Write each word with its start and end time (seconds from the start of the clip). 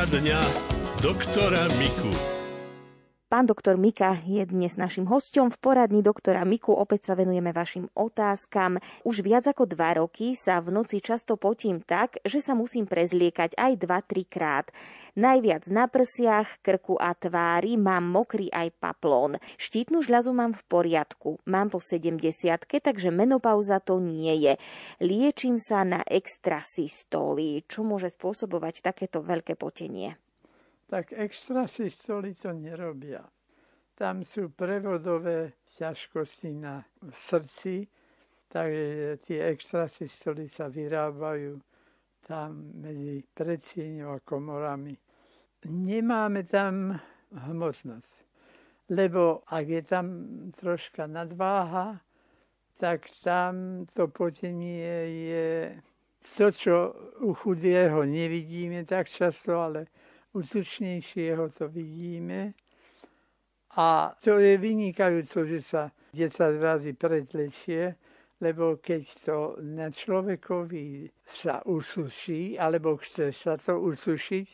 Poradňa 0.00 0.40
doktora 1.04 1.68
Miku. 1.76 2.29
Pán 3.40 3.48
doktor 3.48 3.80
Mika 3.80 4.20
je 4.28 4.44
dnes 4.44 4.76
našim 4.76 5.08
hostom. 5.08 5.48
V 5.48 5.56
poradni 5.56 6.04
doktora 6.04 6.44
Miku 6.44 6.76
opäť 6.76 7.08
sa 7.08 7.16
venujeme 7.16 7.56
vašim 7.56 7.88
otázkam. 7.96 8.76
Už 9.00 9.24
viac 9.24 9.48
ako 9.48 9.64
dva 9.64 9.96
roky 9.96 10.36
sa 10.36 10.60
v 10.60 10.68
noci 10.68 11.00
často 11.00 11.40
potím 11.40 11.80
tak, 11.80 12.20
že 12.20 12.44
sa 12.44 12.52
musím 12.52 12.84
prezliekať 12.84 13.56
aj 13.56 13.72
2-3 13.80 14.28
krát. 14.28 14.68
Najviac 15.16 15.72
na 15.72 15.88
prsiach, 15.88 16.60
krku 16.60 17.00
a 17.00 17.16
tvári 17.16 17.80
mám 17.80 18.12
mokrý 18.12 18.52
aj 18.52 18.76
paplón. 18.76 19.40
Štítnu 19.56 20.04
žľazu 20.04 20.36
mám 20.36 20.52
v 20.52 20.60
poriadku. 20.68 21.40
Mám 21.48 21.72
po 21.72 21.80
70 21.80 22.20
takže 22.68 23.08
menopauza 23.08 23.80
to 23.80 24.04
nie 24.04 24.36
je. 24.36 24.60
Liečím 25.00 25.56
sa 25.56 25.80
na 25.88 26.04
extrasystoli. 26.04 27.64
Čo 27.64 27.88
môže 27.88 28.12
spôsobovať 28.12 28.84
takéto 28.84 29.24
veľké 29.24 29.56
potenie? 29.56 30.20
Tak 30.90 31.14
extrasystoli 31.14 32.34
to 32.34 32.50
nerobia. 32.50 33.22
Tam 33.94 34.26
sú 34.26 34.50
prevodové 34.50 35.54
ťažkosti 35.78 36.50
na 36.58 36.82
srdci, 37.30 37.86
takže 38.50 39.22
tie 39.22 39.54
extrasystoly 39.54 40.50
sa 40.50 40.66
vyrábajú 40.66 41.62
tam 42.26 42.74
medzi 42.82 43.22
predsieňou 43.22 44.18
a 44.18 44.24
komorami. 44.26 44.98
Nemáme 45.70 46.42
tam 46.50 46.98
hmotnosť, 47.30 48.14
lebo 48.90 49.46
ak 49.46 49.64
je 49.70 49.82
tam 49.86 50.06
troška 50.58 51.06
nadváha, 51.06 52.02
tak 52.82 53.06
tam 53.22 53.86
to 53.94 54.08
potenie 54.08 54.90
je 55.28 55.48
to, 56.36 56.50
čo 56.50 56.76
u 57.22 57.36
chudého 57.36 58.02
nevidíme 58.02 58.82
tak 58.88 59.06
často, 59.06 59.60
ale 59.60 59.86
u 60.32 60.42
tučnejšieho 60.42 61.48
to 61.50 61.68
vidíme. 61.68 62.54
A 63.76 64.14
to 64.18 64.38
je 64.38 64.58
vynikajúce, 64.58 65.46
že 65.46 65.60
sa 65.62 65.82
10 66.10 66.58
razy 66.58 66.92
predlečie, 66.92 67.94
lebo 68.42 68.82
keď 68.82 69.02
to 69.22 69.36
na 69.62 69.90
človekovi 69.94 71.06
sa 71.22 71.62
usuší, 71.62 72.58
alebo 72.58 72.98
chce 72.98 73.30
sa 73.30 73.54
to 73.54 73.78
usušiť, 73.78 74.48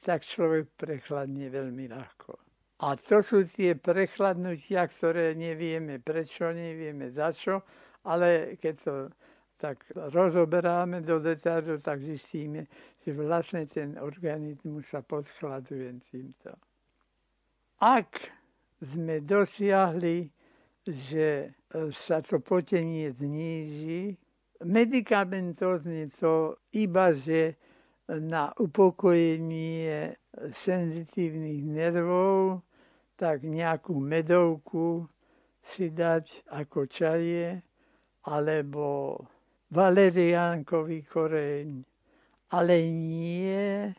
tak 0.00 0.24
človek 0.24 0.72
prechladne 0.78 1.50
veľmi 1.50 1.90
ľahko. 1.92 2.32
A 2.78 2.94
to 2.94 3.20
sú 3.26 3.42
tie 3.42 3.74
prechladnutia, 3.74 4.86
ktoré 4.86 5.34
nevieme 5.34 5.98
prečo, 5.98 6.54
nevieme 6.54 7.10
za 7.10 7.34
čo, 7.34 7.66
ale 8.06 8.54
keď 8.62 8.74
to 8.78 8.94
tak 9.58 9.82
rozoberáme 9.90 11.02
do 11.02 11.18
detailu, 11.18 11.82
tak 11.82 11.98
zistíme, 11.98 12.70
že 13.08 13.16
vlastne 13.16 13.64
ten 13.64 13.96
organizmus 13.96 14.84
sa 14.92 15.00
podchladuje 15.00 15.96
týmto. 16.12 16.52
Ak 17.80 18.20
sme 18.84 19.24
dosiahli, 19.24 20.28
že 20.84 21.56
sa 21.96 22.20
to 22.20 22.36
potenie 22.44 23.08
zníži, 23.16 24.12
medicamentózne 24.60 26.12
to 26.20 26.60
iba, 26.76 27.16
že 27.16 27.56
na 28.12 28.52
upokojenie 28.60 30.12
senzitívnych 30.52 31.64
nervov, 31.64 32.60
tak 33.16 33.40
nejakú 33.40 33.96
medovku 33.96 35.08
si 35.64 35.88
dať 35.88 36.52
ako 36.52 36.84
čaje, 36.84 37.56
alebo 38.28 39.16
valeriánkový 39.72 41.08
koreň, 41.08 41.68
ale 42.50 42.88
nie 42.88 43.92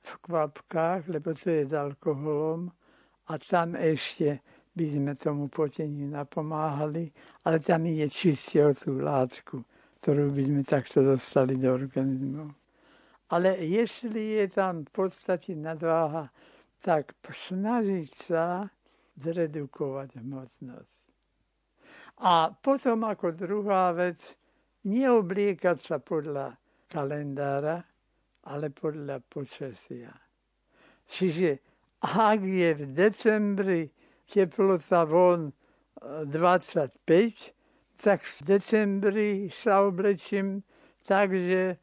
v 0.00 0.12
kvapkách, 0.24 1.08
lebo 1.12 1.36
to 1.36 1.50
je 1.50 1.68
s 1.68 1.72
alkoholom 1.76 2.72
a 3.28 3.32
tam 3.36 3.76
ešte 3.76 4.40
by 4.72 4.84
sme 4.86 5.12
tomu 5.18 5.52
poteniu 5.52 6.08
napomáhali, 6.08 7.12
ale 7.44 7.60
tam 7.60 7.84
je 7.84 8.08
čiste 8.08 8.64
o 8.64 8.72
tú 8.72 9.02
látku, 9.02 9.60
ktorú 10.00 10.32
by 10.32 10.42
sme 10.46 10.62
takto 10.64 11.04
dostali 11.04 11.60
do 11.60 11.68
organizmu. 11.74 12.48
Ale 13.30 13.60
jestli 13.62 14.42
je 14.42 14.46
tam 14.50 14.82
v 14.88 14.90
podstate 14.90 15.54
nadváha, 15.54 16.32
tak 16.80 17.12
snažiť 17.28 18.10
sa 18.26 18.66
zredukovať 19.20 20.16
hmotnosť. 20.16 21.00
A 22.24 22.52
potom 22.52 23.04
ako 23.04 23.36
druhá 23.36 23.92
vec, 23.92 24.18
neobliekať 24.88 25.76
sa 25.76 25.96
podľa 26.00 26.56
kalendára, 26.88 27.89
ale 28.44 28.70
podľa 28.70 29.20
počasia. 29.28 30.12
Čiže 31.10 31.58
ak 32.00 32.40
je 32.40 32.70
v 32.74 32.84
decembri 32.96 33.82
teplota 34.24 35.04
von 35.04 35.52
25, 36.00 36.96
e, 37.12 37.52
tak 38.00 38.24
v 38.24 38.36
decembri 38.56 39.30
sa 39.52 39.84
oblečím 39.84 40.64
tak, 41.04 41.34
že 41.34 41.76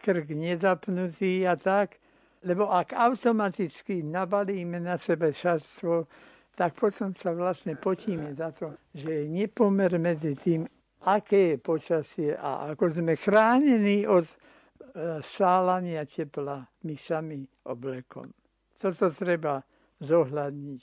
krk 0.00 0.30
nezapnutý 0.32 1.44
a 1.44 1.58
tak, 1.58 2.00
lebo 2.46 2.70
ak 2.70 2.94
automaticky 2.94 4.00
nabalíme 4.00 4.80
na 4.80 4.96
sebe 4.96 5.34
šatstvo, 5.34 6.06
tak 6.54 6.74
potom 6.74 7.12
sa 7.14 7.34
vlastne 7.34 7.76
potíme 7.76 8.34
za 8.34 8.50
to, 8.54 8.74
že 8.94 9.10
je 9.10 9.24
nepomer 9.28 9.94
medzi 9.98 10.34
tým, 10.34 10.66
aké 11.06 11.54
je 11.54 11.56
počasie 11.58 12.30
a 12.34 12.74
ako 12.74 12.98
sme 12.98 13.14
chránení 13.14 14.06
od 14.06 14.26
sálania 15.22 16.04
tepla 16.04 16.62
my 16.84 16.94
sami 16.96 17.42
oblekom. 17.68 18.30
Toto 18.78 19.10
treba 19.10 19.58
zohľadniť. 19.98 20.82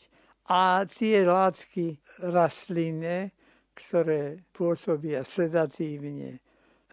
A 0.52 0.86
tie 0.86 1.26
látky 1.26 1.98
rastlinné, 2.22 3.34
ktoré 3.74 4.40
pôsobia 4.54 5.26
sedatívne 5.26 6.40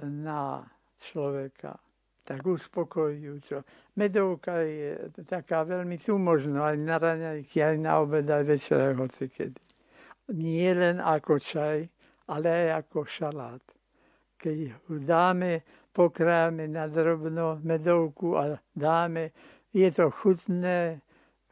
na 0.02 0.64
človeka, 0.98 1.76
tak 2.22 2.46
uspokojujúco. 2.46 3.66
Medovka 3.98 4.62
je 4.62 5.10
taká 5.26 5.66
veľmi, 5.66 5.98
tu 5.98 6.16
možno 6.16 6.64
aj 6.64 6.76
na 6.78 6.96
raňajky, 6.96 7.60
aj 7.60 7.76
na 7.76 8.00
obed, 8.00 8.24
aj 8.24 8.44
večer, 8.46 8.94
hoci 8.94 9.28
kedy. 9.28 9.62
Nie 10.32 10.72
len 10.72 11.02
ako 11.02 11.36
čaj, 11.42 11.82
ale 12.30 12.46
aj 12.48 12.86
ako 12.86 12.98
šalát. 13.04 13.64
Keď 14.38 14.56
ho 14.88 14.94
dáme, 15.02 15.62
pokráme 15.92 16.68
na 16.68 16.88
drobno 16.88 17.60
medovku 17.62 18.36
a 18.36 18.58
dáme, 18.76 19.30
je 19.72 19.88
to 19.92 20.10
chutné, 20.10 21.00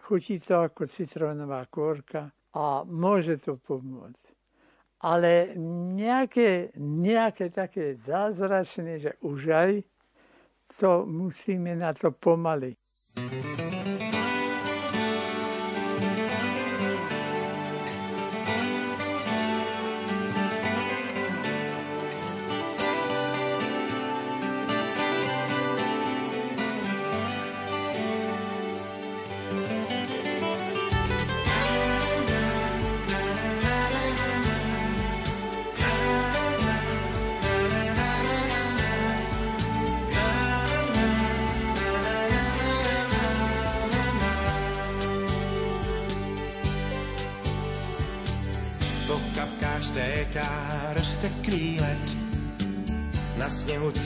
chutí 0.01 0.41
to 0.41 0.67
ako 0.67 0.89
citrónová 0.89 1.65
kôrka 1.69 2.33
a 2.56 2.83
môže 2.84 3.39
to 3.41 3.56
pomôcť. 3.61 4.27
Ale 5.01 5.56
nejaké, 5.97 6.77
nejaké 6.77 7.49
také 7.49 7.97
zázračné, 8.05 9.01
že 9.01 9.12
už 9.25 9.41
aj 9.49 9.73
to 10.77 11.09
musíme 11.09 11.72
na 11.77 11.97
to 11.97 12.12
pomaly. 12.12 12.77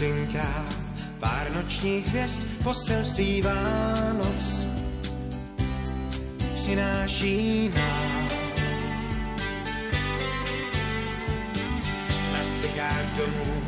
Cinká, 0.04 0.66
pár 1.20 1.54
nočních 1.54 2.06
hvězd, 2.06 2.42
poselství 2.62 3.42
Vánoc 3.42 4.68
přináší 6.54 7.72
nám. 7.76 8.28
Na 12.32 12.42
střechách 12.42 13.16
domů 13.16 13.62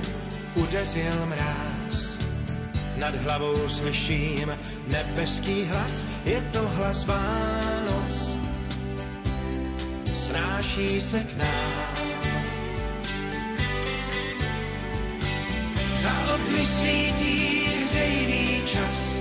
udeřil 0.55 1.27
mráz, 1.27 2.19
nad 2.97 3.15
hlavou 3.15 3.69
slyším 3.69 4.59
nebeský 4.89 5.65
hlas, 5.65 6.03
je 6.25 6.41
to 6.53 6.69
hlas 6.69 7.05
Vánoc, 7.07 8.39
snáší 10.15 11.01
se 11.01 11.21
k 11.21 11.37
nám. 11.37 12.16
Okny 16.47 16.67
svítí 16.67 17.67
hřejivý 17.91 18.63
čas, 18.67 19.19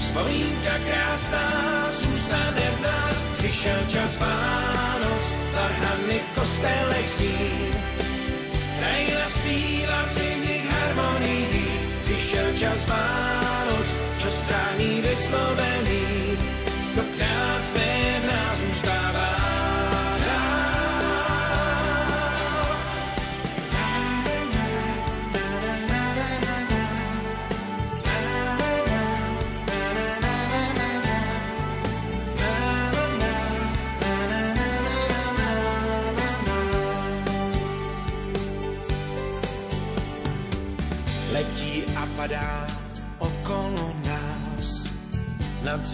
Vzpomínka 0.00 0.72
krásná 0.88 1.48
zůstane 1.92 2.70
v 2.78 2.80
nás, 2.80 3.16
přišel 3.38 3.78
čas 3.88 4.18
Vánoc, 4.18 5.24
varhany 5.52 6.20
v 6.20 6.40
kostelech 6.40 7.10
zní. 7.10 7.70
Krajina 8.78 9.28
zpívá 9.28 10.06
si 10.06 10.36
nich 10.48 10.70
harmonii, 10.70 11.80
přišel 12.04 12.56
čas 12.58 12.86
Vánoc, 12.86 13.88
čas 14.18 14.34
prání 14.48 15.00
vyslovený, 15.00 16.38
to 16.94 17.00
krásné 17.16 17.33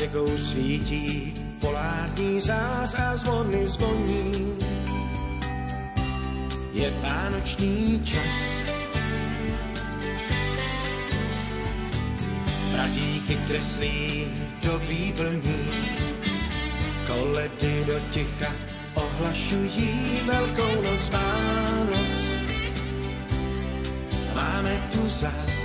Nad 0.01 0.07
řekou 0.07 0.39
svítí 0.39 1.35
polární 1.61 2.41
zář 2.41 2.95
a 2.95 3.17
zvony 3.17 3.69
zvoní. 3.69 4.57
Je 6.73 6.91
vánoční 7.03 8.01
čas. 8.05 8.63
Razíky 12.77 13.39
kreslí 13.49 14.27
do 14.65 14.79
výplní, 14.79 15.71
koledy 17.07 17.85
do 17.87 18.01
ticha 18.11 18.53
ohlašují 18.95 20.21
velkou 20.27 20.83
noc 20.83 21.11
Vánoc. 21.11 22.37
Máme 24.35 24.89
tu 24.93 25.09
zas 25.09 25.60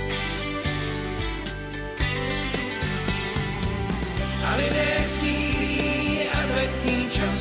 lidé 4.56 4.96
adventní 6.56 7.10
čas. 7.10 7.40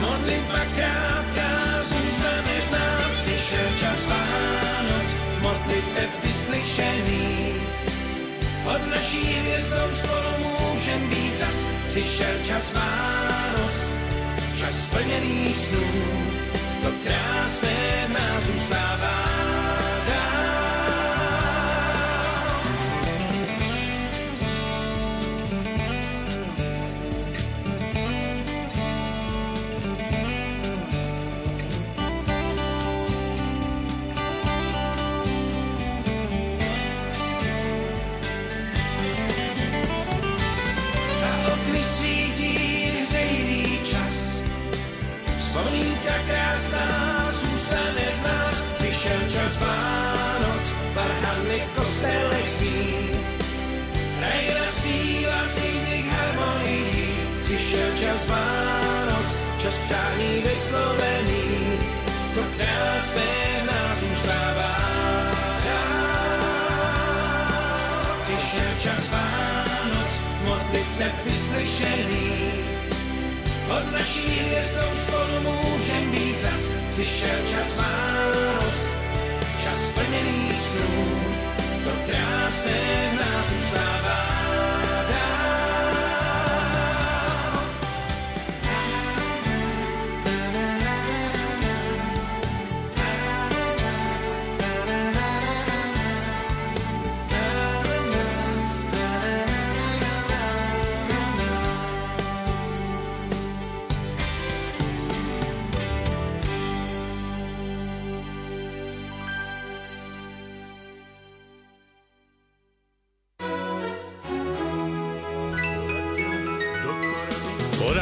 Modlitba 0.00 0.62
krátká 0.76 1.82
zůstane 1.82 2.56
nás, 2.72 3.12
přišel 3.24 3.68
čas 3.80 4.06
Vánoc, 4.06 5.08
modliteb 5.40 6.10
vyslyšený. 6.24 7.52
Pod 8.64 8.90
naší 8.90 9.24
hvězdou 9.24 9.90
spolu 9.92 10.32
můžem 10.70 11.08
být 11.08 11.36
zas, 11.36 11.64
přišel 11.88 12.34
čas 12.44 12.72
Vánoc, 12.72 13.74
čas 14.60 14.74
splněný 14.84 15.54
snů, 15.54 15.86
to 16.82 16.88
krásné 17.04 18.06
v 18.08 18.12
nás 18.12 18.42
zůstává. 18.42 18.89
Naší 74.00 74.40
hvězdou 74.40 74.96
spolu 74.96 75.40
můžem 75.40 76.10
být 76.10 76.38
zas. 76.38 76.68
Přišel 76.92 77.38
čas 77.50 77.76
Vánoc, 77.76 78.74
čas 79.64 79.88
splněný 79.88 80.52
snů, 80.70 81.04
to 81.84 81.90
krásné 82.06 83.12
nás 83.16 83.46
zůstává. 83.48 83.99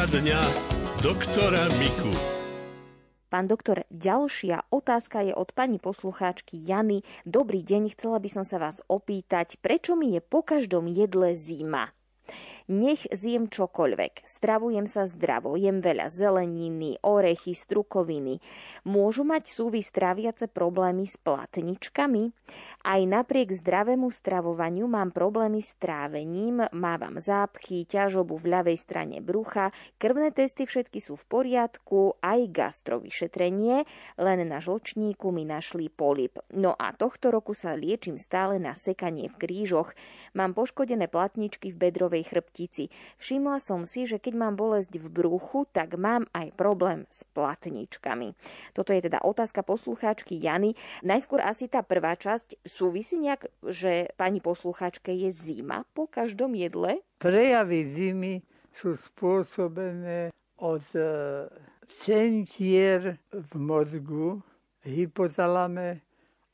Dňa 0.06 0.38
doktora 1.02 1.66
Miku. 1.82 2.14
Pán 3.26 3.50
doktor, 3.50 3.82
ďalšia 3.90 4.70
otázka 4.70 5.26
je 5.26 5.34
od 5.34 5.50
pani 5.50 5.82
poslucháčky 5.82 6.54
Jany. 6.54 7.02
Dobrý 7.26 7.66
deň, 7.66 7.98
chcela 7.98 8.22
by 8.22 8.30
som 8.30 8.44
sa 8.46 8.62
vás 8.62 8.78
opýtať, 8.86 9.58
prečo 9.58 9.98
mi 9.98 10.14
je 10.14 10.22
po 10.22 10.46
každom 10.46 10.86
jedle 10.86 11.34
zima? 11.34 11.97
Nech 12.68 13.08
zjem 13.08 13.48
čokoľvek. 13.48 14.28
Stravujem 14.28 14.84
sa 14.84 15.08
zdravo, 15.08 15.56
jem 15.56 15.80
veľa 15.80 16.12
zeleniny, 16.12 17.00
orechy, 17.00 17.56
strukoviny. 17.56 18.44
Môžu 18.84 19.24
mať 19.24 19.48
súvis 19.48 19.88
tráviace 19.88 20.52
problémy 20.52 21.08
s 21.08 21.16
platničkami? 21.16 22.28
Aj 22.84 23.00
napriek 23.00 23.56
zdravému 23.56 24.12
stravovaniu 24.12 24.84
mám 24.84 25.16
problémy 25.16 25.64
s 25.64 25.72
trávením, 25.80 26.68
mávam 26.76 27.16
zápchy, 27.16 27.88
ťažobu 27.88 28.36
v 28.36 28.60
ľavej 28.60 28.76
strane 28.76 29.24
brucha, 29.24 29.72
krvné 29.96 30.36
testy 30.36 30.68
všetky 30.68 31.00
sú 31.00 31.16
v 31.16 31.24
poriadku, 31.24 32.20
aj 32.20 32.52
gastrovyšetrenie, 32.52 33.88
len 34.20 34.38
na 34.44 34.60
žlčníku 34.60 35.32
mi 35.32 35.48
našli 35.48 35.88
polip. 35.88 36.36
No 36.52 36.76
a 36.76 36.92
tohto 36.92 37.32
roku 37.32 37.56
sa 37.56 37.72
liečím 37.72 38.20
stále 38.20 38.60
na 38.60 38.76
sekanie 38.76 39.32
v 39.32 39.40
krížoch. 39.40 39.96
Mám 40.36 40.52
poškodené 40.52 41.08
platničky 41.08 41.72
v 41.72 41.88
bedrovej 41.88 42.28
chrbtici. 42.58 42.90
Všimla 43.22 43.62
som 43.62 43.86
si, 43.86 44.02
že 44.02 44.18
keď 44.18 44.34
mám 44.34 44.54
bolesť 44.58 44.98
v 44.98 45.06
bruchu, 45.06 45.70
tak 45.70 45.94
mám 45.94 46.26
aj 46.34 46.50
problém 46.58 47.06
s 47.06 47.22
platničkami. 47.30 48.34
Toto 48.74 48.90
je 48.90 49.06
teda 49.06 49.22
otázka 49.22 49.62
poslucháčky 49.62 50.34
Jany. 50.42 50.74
Najskôr 51.06 51.38
asi 51.38 51.70
tá 51.70 51.86
prvá 51.86 52.18
časť. 52.18 52.58
Súvisí 52.66 53.14
nejak, 53.22 53.46
že 53.62 54.10
pani 54.18 54.42
poslucháčke 54.42 55.14
je 55.14 55.30
zima 55.30 55.86
po 55.94 56.10
každom 56.10 56.58
jedle? 56.58 56.98
Prejavy 57.22 57.94
zimy 57.94 58.34
sú 58.74 58.98
spôsobené 58.98 60.34
od 60.58 60.82
e, 60.98 61.02
centier 61.86 63.22
v 63.30 63.52
mozgu, 63.54 64.42
hypotalame 64.82 66.02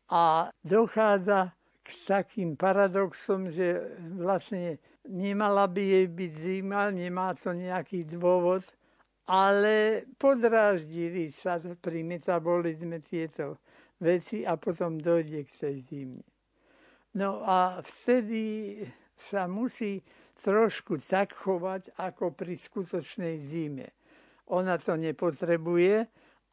a 0.08 0.52
dochádza 0.60 1.56
k 1.84 1.88
takým 2.08 2.56
paradoxom, 2.56 3.52
že 3.52 3.92
vlastne 4.16 4.80
nemala 5.04 5.68
by 5.68 5.82
jej 5.84 6.06
byť 6.08 6.32
zima, 6.40 6.88
nemá 6.88 7.36
to 7.36 7.52
nejaký 7.52 8.08
dôvod, 8.08 8.64
ale 9.28 10.08
podráždili 10.16 11.28
sa 11.32 11.60
pri 11.60 12.00
metabolizme 12.00 13.04
tieto 13.04 13.60
veci 14.00 14.48
a 14.48 14.56
potom 14.56 14.96
dojde 14.96 15.44
k 15.44 15.52
tej 15.52 15.76
zime. 15.84 16.24
No 17.14 17.44
a 17.44 17.84
vtedy 17.84 18.80
sa 19.30 19.46
musí 19.46 20.02
trošku 20.40 20.98
tak 20.98 21.36
chovať, 21.36 21.94
ako 22.00 22.34
pri 22.34 22.58
skutočnej 22.58 23.36
zime. 23.46 23.94
Ona 24.50 24.76
to 24.82 24.98
nepotrebuje, 24.98 26.04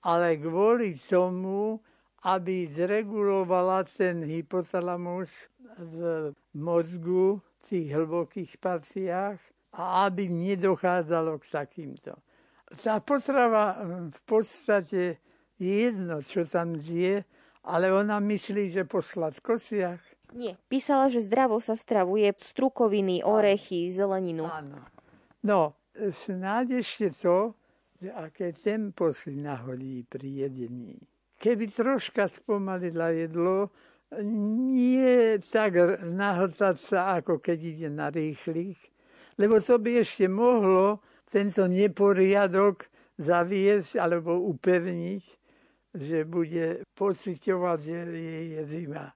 ale 0.06 0.28
kvôli 0.38 0.96
tomu 0.96 1.82
aby 2.22 2.70
zregulovala 2.70 3.84
ten 3.90 4.22
hypotalamus 4.22 5.30
v 5.78 6.32
mozgu, 6.54 7.42
tých 7.66 7.94
hlbokých 7.94 8.60
partiách 8.60 9.40
a 9.72 10.06
aby 10.10 10.28
nedochádzalo 10.28 11.40
k 11.40 11.46
takýmto. 11.48 12.13
Tá 12.84 13.00
potrava 13.00 13.80
hm, 13.80 14.12
v 14.12 14.22
podstate 14.28 15.01
je 15.56 15.72
jedno, 15.88 16.20
čo 16.20 16.44
tam 16.44 16.75
je, 16.75 17.24
ale 17.63 17.94
ona 17.94 18.20
myslí, 18.20 18.74
že 18.74 18.84
po 18.84 19.00
sladkosiach. 19.00 20.01
Nie, 20.34 20.56
písala, 20.72 21.12
že 21.12 21.22
zdravo 21.22 21.60
sa 21.60 21.75
stravuje 21.75 22.32
strukoviny, 22.40 23.22
orechy, 23.22 23.92
zeleninu. 23.92 24.48
Áno. 24.48 24.80
No, 25.44 25.75
snáď 25.96 26.80
ešte 26.80 27.12
to, 27.12 27.54
že 28.00 28.10
aké 28.16 28.56
tempo 28.56 29.12
si 29.12 29.36
nahodí 29.36 30.08
pri 30.08 30.48
jedení. 30.48 30.98
Keby 31.42 31.66
troška 31.74 32.30
spomalila 32.30 33.10
jedlo, 33.10 33.74
nie 34.22 35.42
tak 35.42 36.04
nahlcať 36.06 36.76
sa, 36.78 37.18
ako 37.18 37.42
keď 37.42 37.58
ide 37.58 37.90
na 37.90 38.14
rýchlych, 38.14 38.78
lebo 39.42 39.58
to 39.58 39.82
by 39.82 40.06
ešte 40.06 40.30
mohlo 40.30 41.02
tento 41.32 41.66
neporiadok 41.66 42.86
zaviesť 43.18 43.98
alebo 43.98 44.38
upevniť, 44.54 45.24
že 45.98 46.30
bude 46.30 46.86
pocitovať, 46.94 47.80
že 47.82 48.00
je 48.54 48.62
zima. 48.70 49.10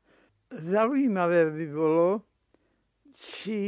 Zaujímavé 0.50 1.52
by 1.54 1.66
bolo, 1.70 2.26
či 3.16 3.60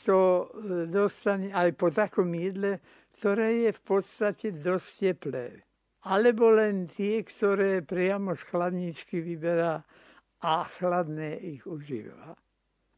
to 0.00 0.48
dostane 0.88 1.52
aj 1.52 1.76
po 1.76 1.92
takom 1.92 2.32
jedle, 2.32 2.80
ktoré 3.18 3.68
je 3.68 3.70
v 3.74 3.82
podstate 3.82 4.54
dosť 4.54 4.88
teplé. 4.96 5.67
Alebo 6.08 6.48
len 6.56 6.88
tie, 6.88 7.20
ktoré 7.20 7.84
priamo 7.84 8.32
z 8.32 8.42
chladničky 8.48 9.20
vyberá 9.20 9.84
a 10.40 10.64
chladné 10.64 11.36
ich 11.36 11.68
užíva. 11.68 12.32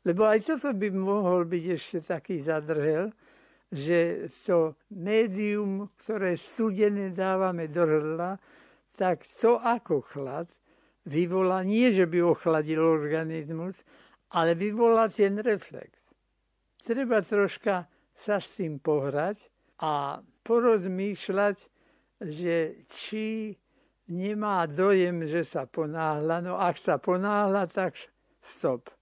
Lebo 0.06 0.30
aj 0.30 0.46
toto 0.46 0.70
by 0.70 0.88
mohol 0.94 1.44
byť 1.44 1.64
ešte 1.74 1.98
taký 2.06 2.40
zadrhel, 2.40 3.10
že 3.70 4.30
to 4.46 4.78
médium, 4.94 5.90
ktoré 6.00 6.38
studené 6.38 7.10
dávame 7.10 7.66
do 7.66 7.82
hrdla, 7.82 8.38
tak 8.94 9.26
to 9.26 9.58
ako 9.58 10.02
chlad 10.06 10.48
vyvolá, 11.06 11.62
nie 11.62 11.90
že 11.94 12.06
by 12.06 12.18
ochladil 12.22 12.82
organizmus, 12.82 13.82
ale 14.34 14.54
vyvolá 14.54 15.10
ten 15.10 15.38
reflex. 15.38 15.98
Treba 16.80 17.20
troška 17.20 17.86
sa 18.14 18.36
s 18.38 18.58
tým 18.58 18.78
pohrať 18.80 19.38
a 19.80 20.20
porozmýšľať, 20.44 21.56
že 22.20 22.84
či 22.92 23.56
nemá 24.12 24.68
dojem, 24.68 25.24
že 25.24 25.44
sa 25.44 25.64
ponáhla. 25.64 26.44
No 26.44 26.60
ak 26.60 26.76
sa 26.76 27.00
ponáhla, 27.00 27.66
tak 27.66 27.96
stop. 28.44 28.92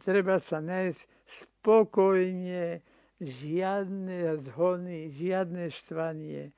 Treba 0.00 0.38
sa 0.38 0.60
nájsť 0.60 1.00
spokojne, 1.26 2.84
žiadne 3.18 4.44
zhony, 4.44 5.08
žiadne 5.08 5.72
štvanie 5.72 6.52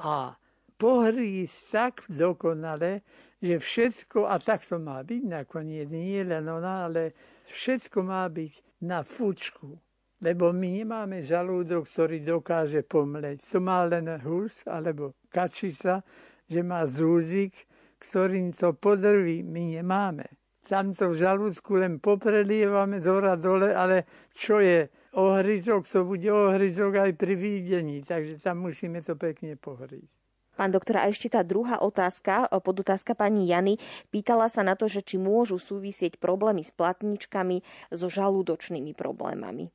a 0.00 0.34
pohrísť 0.80 1.58
tak 1.68 1.94
dokonale, 2.08 3.04
že 3.42 3.60
všetko, 3.60 4.24
a 4.24 4.40
tak 4.40 4.64
to 4.64 4.80
má 4.80 5.04
byť 5.04 5.22
nakoniec, 5.28 5.86
nie 5.92 6.24
len 6.24 6.48
ona, 6.48 6.88
ale 6.88 7.12
všetko 7.50 7.98
má 8.02 8.24
byť 8.26 8.82
na 8.82 9.04
fučku. 9.04 9.76
Lebo 10.22 10.54
my 10.54 10.68
nemáme 10.82 11.26
žalúdok, 11.26 11.90
ktorý 11.90 12.22
dokáže 12.22 12.86
pomleť. 12.86 13.42
To 13.50 13.58
má 13.58 13.82
len 13.90 14.06
hus 14.22 14.54
alebo 14.70 15.18
kačica, 15.26 16.06
že 16.46 16.62
má 16.62 16.86
zúzik, 16.86 17.58
ktorým 17.98 18.54
to 18.54 18.70
podrví, 18.78 19.42
my 19.42 19.82
nemáme. 19.82 20.26
Tam 20.62 20.94
to 20.94 21.10
v 21.10 21.26
žalúdku 21.26 21.74
len 21.74 21.98
poprelievame 21.98 23.02
zhora 23.02 23.34
dole, 23.34 23.74
ale 23.74 24.30
čo 24.30 24.62
je 24.62 24.86
ohryzok, 25.18 25.82
to 25.90 26.06
bude 26.06 26.30
ohryzok 26.30 27.02
aj 27.02 27.10
pri 27.18 27.34
výdení, 27.34 28.06
takže 28.06 28.38
tam 28.38 28.62
musíme 28.62 29.02
to 29.02 29.18
pekne 29.18 29.58
pohríť. 29.58 30.06
Pán 30.54 30.70
doktor, 30.70 31.02
a 31.02 31.10
ešte 31.10 31.32
tá 31.32 31.42
druhá 31.42 31.82
otázka, 31.82 32.46
podotázka 32.62 33.18
pani 33.18 33.50
Jany, 33.50 33.80
pýtala 34.14 34.46
sa 34.52 34.62
na 34.62 34.78
to, 34.78 34.86
že 34.86 35.02
či 35.02 35.18
môžu 35.18 35.58
súvisieť 35.58 36.20
problémy 36.22 36.62
s 36.62 36.70
platničkami 36.70 37.90
so 37.90 38.06
žalúdočnými 38.06 38.94
problémami. 38.94 39.72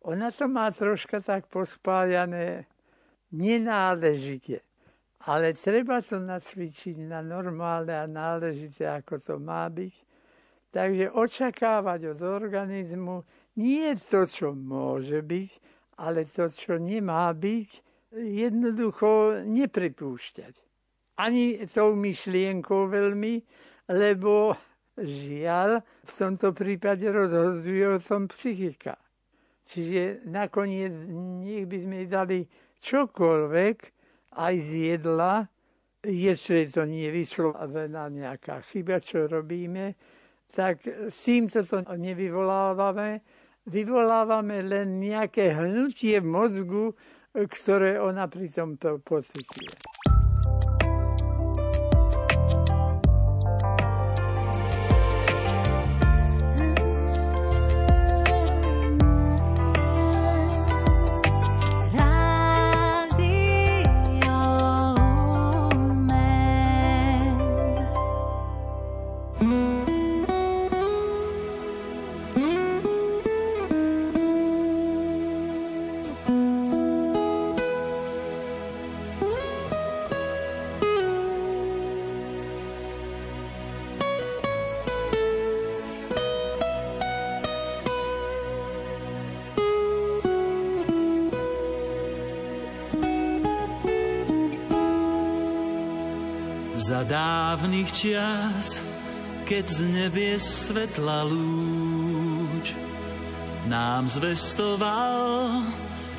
Ona 0.00 0.32
to 0.32 0.48
má 0.48 0.72
troška 0.72 1.20
tak 1.20 1.46
pospájané 1.52 2.64
nenáležite. 3.32 4.64
Ale 5.28 5.52
treba 5.52 6.00
to 6.00 6.16
nacvičiť 6.16 6.96
na 7.04 7.20
normálne 7.20 7.92
a 7.92 8.08
náležité, 8.08 8.88
ako 8.88 9.20
to 9.20 9.34
má 9.36 9.68
byť. 9.68 9.94
Takže 10.72 11.12
očakávať 11.12 12.16
od 12.16 12.20
organizmu 12.24 13.20
nie 13.60 13.92
to, 14.00 14.24
čo 14.24 14.56
môže 14.56 15.20
byť, 15.20 15.50
ale 16.00 16.24
to, 16.24 16.48
čo 16.48 16.80
nemá 16.80 17.28
byť, 17.36 17.70
jednoducho 18.16 19.44
nepripúšťať. 19.44 20.54
Ani 21.20 21.60
tou 21.68 21.92
myšlienkou 21.92 22.88
veľmi, 22.88 23.44
lebo 23.92 24.56
žiaľ, 24.96 25.84
v 25.84 26.12
tomto 26.16 26.56
prípade 26.56 27.04
rozhoduje 27.04 27.84
o 27.84 27.98
tom 28.00 28.24
psychika. 28.32 28.96
Čiže 29.70 30.26
nakoniec 30.26 30.90
nech 31.46 31.70
by 31.70 31.78
sme 31.86 31.98
dali 32.10 32.42
čokoľvek, 32.82 33.76
aj 34.34 34.54
z 34.58 34.70
jedla, 34.94 35.46
je 36.02 36.34
to 36.70 36.82
nie 36.88 37.06
vyslovená 37.12 38.08
nejaká 38.10 38.66
chyba, 38.72 38.98
čo 38.98 39.30
robíme, 39.30 39.94
tak 40.50 40.82
s 40.86 41.18
týmto 41.22 41.62
to 41.62 41.86
nevyvolávame. 41.86 43.22
Vyvolávame 43.70 44.64
len 44.66 44.98
nejaké 44.98 45.54
hnutie 45.54 46.18
v 46.18 46.26
mozgu, 46.26 46.84
ktoré 47.30 48.00
ona 48.02 48.26
pri 48.26 48.50
tomto 48.50 48.98
pocituje. 49.04 49.99
Dávnych 97.00 97.88
čias, 97.96 98.76
keď 99.48 99.64
z 99.64 99.78
nebies 99.88 100.44
svetla 100.68 101.24
lúč, 101.24 102.76
nám 103.64 104.04
zvestoval, 104.04 105.64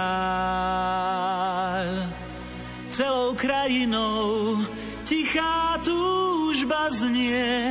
Celou 2.90 3.38
krajinou 3.38 4.59
tichá 5.07 5.78
túžba 5.87 6.90
znie, 6.90 7.71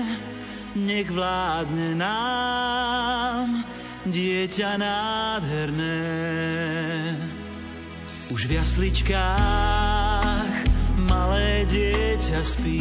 nech 0.79 1.12
vládne 1.12 1.91
nám 2.00 3.67
dieťa 4.07 4.79
nádherné. 4.79 6.07
Už 8.31 8.48
v 8.48 8.51
jasličkách 8.63 10.09
malé 11.19 11.67
dieťa 11.67 12.39
spí 12.47 12.79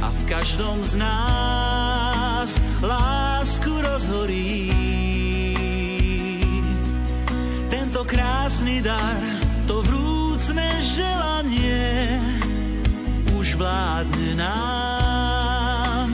a 0.00 0.08
v 0.08 0.22
každom 0.24 0.80
z 0.80 0.96
nás 0.96 2.50
lásku 2.80 3.68
rozhorí. 3.68 4.72
Tento 7.68 8.08
krásny 8.08 8.80
dar, 8.80 9.20
to 9.68 9.84
vrúcne 9.84 10.64
želanie 10.80 12.16
už 13.36 13.60
vládne 13.60 14.32
nám, 14.40 16.08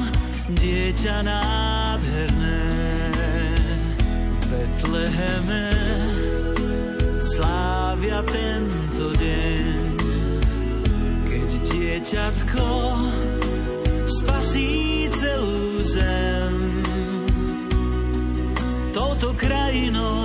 dieťa 0.51 1.23
nádherné. 1.23 2.63
Betleheme 4.51 5.71
slávia 7.23 8.27
tento 8.27 8.80
dieťatko 12.01 12.69
spasí 14.09 15.05
celú 15.13 15.85
zem. 15.85 16.57
Touto 18.97 19.37
krajinou 19.37 20.20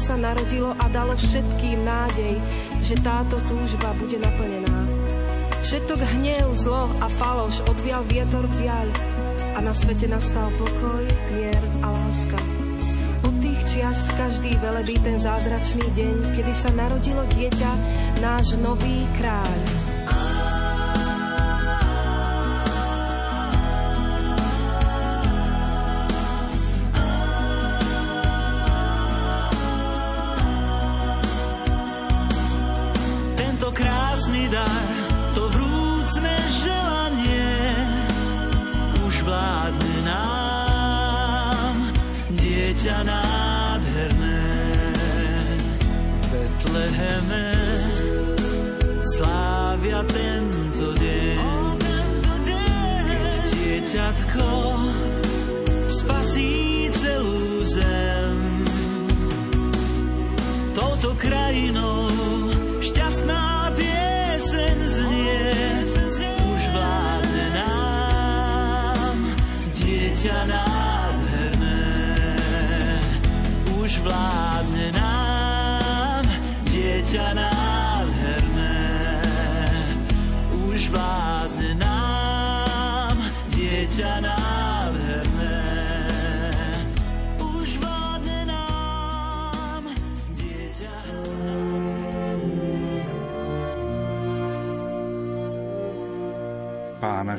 sa 0.00 0.16
narodilo 0.16 0.72
a 0.80 0.84
dalo 0.88 1.12
všetkým 1.12 1.84
nádej, 1.84 2.40
že 2.80 2.96
táto 3.04 3.36
túžba 3.44 3.92
bude 4.00 4.16
naplnená. 4.16 4.80
Všetok 5.60 6.00
hnev, 6.16 6.56
zlo 6.56 6.88
a 7.04 7.06
faloš 7.20 7.60
odvial 7.68 8.00
vietor 8.08 8.48
diaľ 8.56 8.88
a 9.54 9.58
na 9.60 9.76
svete 9.76 10.08
nastal 10.08 10.48
pokoj, 10.56 11.04
mier 11.36 11.62
a 11.84 11.92
láska. 11.92 12.40
Od 13.28 13.34
tých 13.44 13.60
čias 13.68 14.08
každý 14.16 14.56
velebí 14.64 14.96
ten 15.04 15.20
zázračný 15.20 15.84
deň, 15.92 16.16
kedy 16.32 16.52
sa 16.56 16.72
narodilo 16.72 17.20
dieťa, 17.36 17.70
náš 18.24 18.56
nový 18.56 19.04
kráľ. 19.20 19.79
ťa 42.80 43.04
nás. 43.04 43.29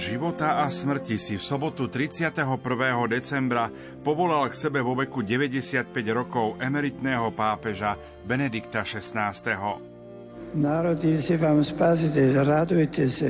Života 0.02 0.58
a 0.58 0.66
smrti 0.66 1.22
si 1.22 1.38
v 1.38 1.44
sobotu 1.46 1.86
31. 1.86 2.34
decembra 3.06 3.70
povolal 4.02 4.50
k 4.50 4.58
sebe 4.58 4.82
vo 4.82 4.98
veku 4.98 5.22
95 5.22 5.94
rokov 6.10 6.58
emeritného 6.58 7.30
pápeža 7.38 7.94
Benedikta 8.26 8.82
XVI. 8.82 9.30
Narodil 10.58 11.22
si 11.22 11.38
vám 11.38 11.62
spasiteľ, 11.62 12.42
radujte 12.42 13.06
sa. 13.14 13.30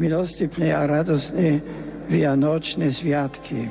Milostipné 0.00 0.72
a 0.72 0.88
radosné 0.88 1.60
vianočné 2.08 2.88
sviatky. 2.96 3.68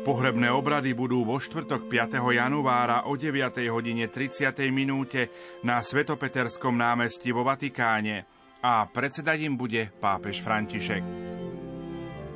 Pohrebné 0.00 0.48
obrady 0.48 0.96
budú 0.96 1.28
vo 1.28 1.36
štvrtok 1.36 1.84
5. 1.84 2.16
januára 2.32 3.04
o 3.04 3.12
9. 3.12 3.60
hodine 3.68 4.08
30. 4.08 4.56
minúte 4.72 5.28
na 5.60 5.84
Svetopeterskom 5.84 6.72
námestí 6.72 7.28
vo 7.28 7.44
Vatikáne 7.44 8.39
a 8.60 8.84
predsedať 8.84 9.48
im 9.48 9.56
bude 9.56 9.88
pápež 10.00 10.44
František. 10.44 11.04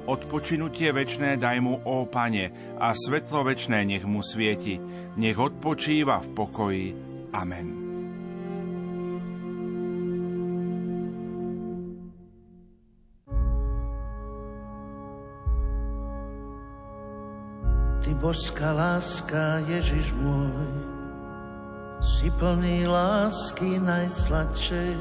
Odpočinutie 0.04 0.92
večné 0.92 1.40
daj 1.40 1.64
mu, 1.64 1.80
ó 1.80 2.04
Pane, 2.04 2.76
a 2.76 2.92
svetlo 2.92 3.40
večné 3.40 3.88
nech 3.88 4.04
mu 4.04 4.20
svieti, 4.20 4.76
nech 5.16 5.37
odpočíva 5.40 6.20
v 6.20 6.28
pokoji. 6.37 6.87
Amen. 7.32 7.68
Ty 18.04 18.12
božská 18.20 18.76
láska, 18.76 19.64
Ježiš 19.64 20.12
môj, 20.20 20.68
si 22.04 22.28
plný 22.37 22.84
lásky 22.84 23.80
najsladšej 23.80 25.00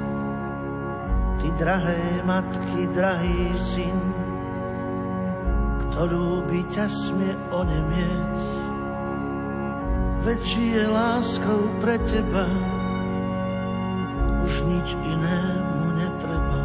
Ty 1.41 1.49
drahé 1.57 2.21
matky, 2.21 2.85
drahý 2.93 3.49
syn, 3.57 3.97
kto 5.81 6.05
ľúbi 6.05 6.61
ťa 6.69 6.85
smie 6.85 7.33
onemieť. 7.49 8.37
Veď 10.21 10.41
je 10.45 10.85
láskou 10.85 11.65
pre 11.81 11.97
teba, 12.05 12.45
už 14.45 14.53
nič 14.69 14.93
inému 14.93 15.85
netreba. 15.97 16.61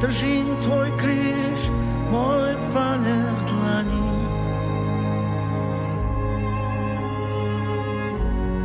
Držím 0.00 0.56
tvoj 0.64 0.88
kríž, 0.96 1.60
môj 2.08 2.56
pane 2.72 3.18
v 3.28 3.40
dlani. 3.44 4.08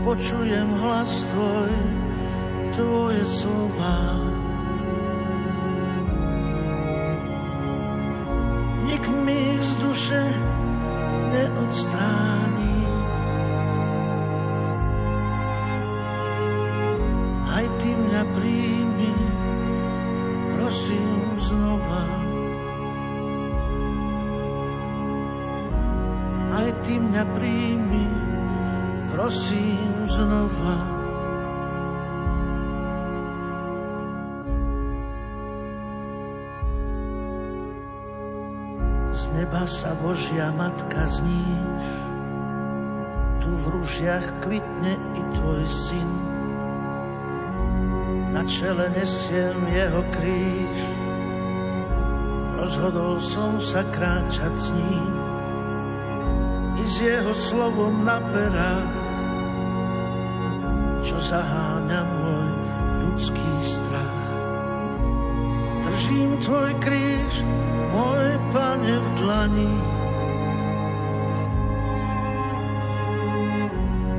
Počujem 0.08 0.70
hlas 0.80 1.12
tvoj, 1.36 1.72
tvoje 2.78 3.26
slova. 3.26 3.98
Nik 8.86 9.04
mi 9.26 9.58
z 9.58 9.72
neodstráni. 11.34 12.38
Aj 12.38 12.47
Matka 40.88 41.20
zníš, 41.20 41.84
tu 43.44 43.52
v 43.52 43.66
rušiach 43.76 44.24
kvitne 44.40 44.96
i 45.20 45.22
tvoj 45.36 45.68
syn. 45.68 46.12
čele 48.48 48.88
nesiem 48.96 49.68
jeho 49.68 50.00
kríž. 50.16 50.80
Rozhodol 52.56 53.20
som 53.20 53.60
sa 53.60 53.84
kráčať 53.84 54.56
s 54.56 54.72
ním 54.72 55.12
i 56.80 56.84
s 56.88 57.04
jeho 57.04 57.36
slovom 57.36 58.08
na 58.08 58.24
perách, 58.24 58.96
čo 61.04 61.20
zaháňa 61.20 62.02
môj 62.08 62.48
ľudský 63.04 63.52
strach. 63.68 64.24
Držím 65.84 66.32
tvoj 66.48 66.72
kríž, 66.80 67.44
môj 67.92 68.40
pane 68.56 68.96
v 69.04 69.08
dlani, 69.20 69.97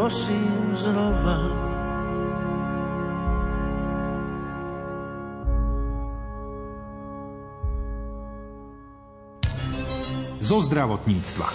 prosím 0.00 0.72
znova. 0.72 1.36
zo 10.40 10.56
zdravotníctva. 10.64 11.46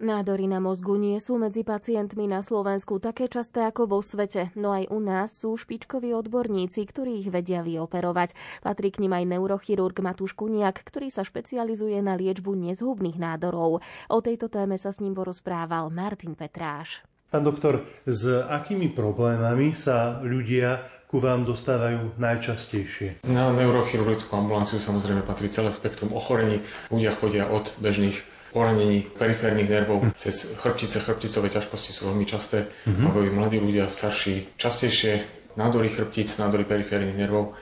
Nádory 0.00 0.48
na 0.48 0.64
mozgu 0.64 0.96
nie 0.96 1.20
sú 1.20 1.36
medzi 1.36 1.60
pacientmi 1.60 2.24
na 2.24 2.40
Slovensku 2.40 2.96
také 3.04 3.28
časté 3.28 3.68
ako 3.68 3.84
vo 3.84 4.00
svete, 4.00 4.48
no 4.56 4.72
aj 4.72 4.88
u 4.88 4.96
nás 4.96 5.28
sú 5.28 5.60
špičkoví 5.60 6.16
odborníci, 6.16 6.88
ktorí 6.88 7.20
ich 7.20 7.28
vedia 7.28 7.60
vyoperovať. 7.60 8.32
Patrí 8.64 8.96
k 8.96 9.04
nim 9.04 9.12
aj 9.12 9.28
neurochirurg 9.28 10.00
Matúš 10.00 10.32
Kuniak, 10.32 10.80
ktorý 10.88 11.12
sa 11.12 11.20
špecializuje 11.20 12.00
na 12.00 12.16
liečbu 12.16 12.48
nezhubných 12.48 13.20
nádorov. 13.20 13.84
O 14.08 14.18
tejto 14.24 14.48
téme 14.48 14.80
sa 14.80 14.88
s 14.88 15.04
ním 15.04 15.12
porozprával 15.12 15.92
Martin 15.92 16.32
Petráš. 16.32 17.04
Pán 17.28 17.44
doktor, 17.44 17.84
s 18.08 18.24
akými 18.24 18.96
problémami 18.96 19.76
sa 19.76 20.24
ľudia 20.24 20.80
ku 21.12 21.20
vám 21.20 21.44
dostávajú 21.44 22.16
najčastejšie? 22.16 23.28
Na 23.28 23.52
neurochirurgickú 23.52 24.32
ambulanciu 24.32 24.80
samozrejme 24.80 25.28
patrí 25.28 25.52
celé 25.52 25.76
spektrum 25.76 26.16
ochorení. 26.16 26.64
Ľudia 26.88 27.12
chodia 27.20 27.52
od 27.52 27.68
bežných 27.84 28.39
poranení 28.50 29.06
periférnych 29.14 29.70
nervov 29.70 30.02
hm. 30.02 30.10
cez 30.18 30.54
chrbtice, 30.58 30.98
chrbticové 31.00 31.48
ťažkosti 31.50 31.90
sú 31.94 32.10
veľmi 32.10 32.26
časté, 32.26 32.66
mm-hmm. 32.86 33.26
i 33.26 33.30
mladí 33.30 33.58
ľudia, 33.62 33.86
starší, 33.86 34.54
častejšie 34.58 35.40
nádory 35.58 35.90
chrbtic, 35.90 36.30
nádory 36.38 36.66
periférnych 36.66 37.18
nervov. 37.18 37.54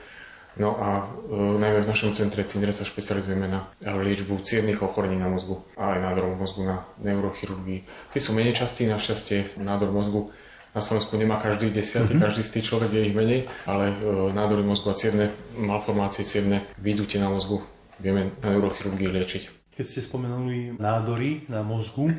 No 0.59 0.75
a 0.75 1.07
e, 1.29 1.55
najmä 1.55 1.85
v 1.85 1.91
našom 1.93 2.11
centre 2.11 2.43
CINRE 2.43 2.75
sa 2.75 2.83
špecializujeme 2.83 3.47
na 3.47 3.69
liečbu 3.79 4.43
cievných 4.43 4.83
ochorení 4.83 5.15
na 5.15 5.31
mozgu 5.31 5.63
a 5.79 5.95
aj 5.95 5.99
nádorov 6.03 6.35
mozgu 6.35 6.67
na 6.67 6.83
neurochirurgii. 6.99 8.11
Tí 8.11 8.19
sú 8.19 8.35
menej 8.35 8.59
častí, 8.59 8.83
našťastie 8.89 9.61
nádor 9.61 9.93
mozgu 9.93 10.33
na 10.75 10.85
Slovensku 10.85 11.17
nemá 11.17 11.41
každý 11.41 11.73
desiatý, 11.73 12.13
mm-hmm. 12.13 12.25
každý 12.29 12.43
tých 12.45 12.67
človek 12.69 12.91
je 12.93 13.01
ich 13.09 13.15
menej, 13.15 13.49
ale 13.65 13.89
e, 13.89 13.95
nádory 14.35 14.61
mozgu 14.61 14.93
a 14.93 14.99
cievne 14.99 15.33
malformácie, 15.57 16.27
cievne 16.27 16.65
výdutie 16.77 17.17
na 17.17 17.31
mozgu 17.31 17.63
vieme 17.97 18.33
na 18.43 18.53
neurochirurgii 18.53 19.09
liečiť. 19.09 19.58
Keď 19.79 19.87
ste 19.87 20.03
spomenuli 20.03 20.75
nádory 20.75 21.47
na 21.47 21.63
mozgu, 21.63 22.11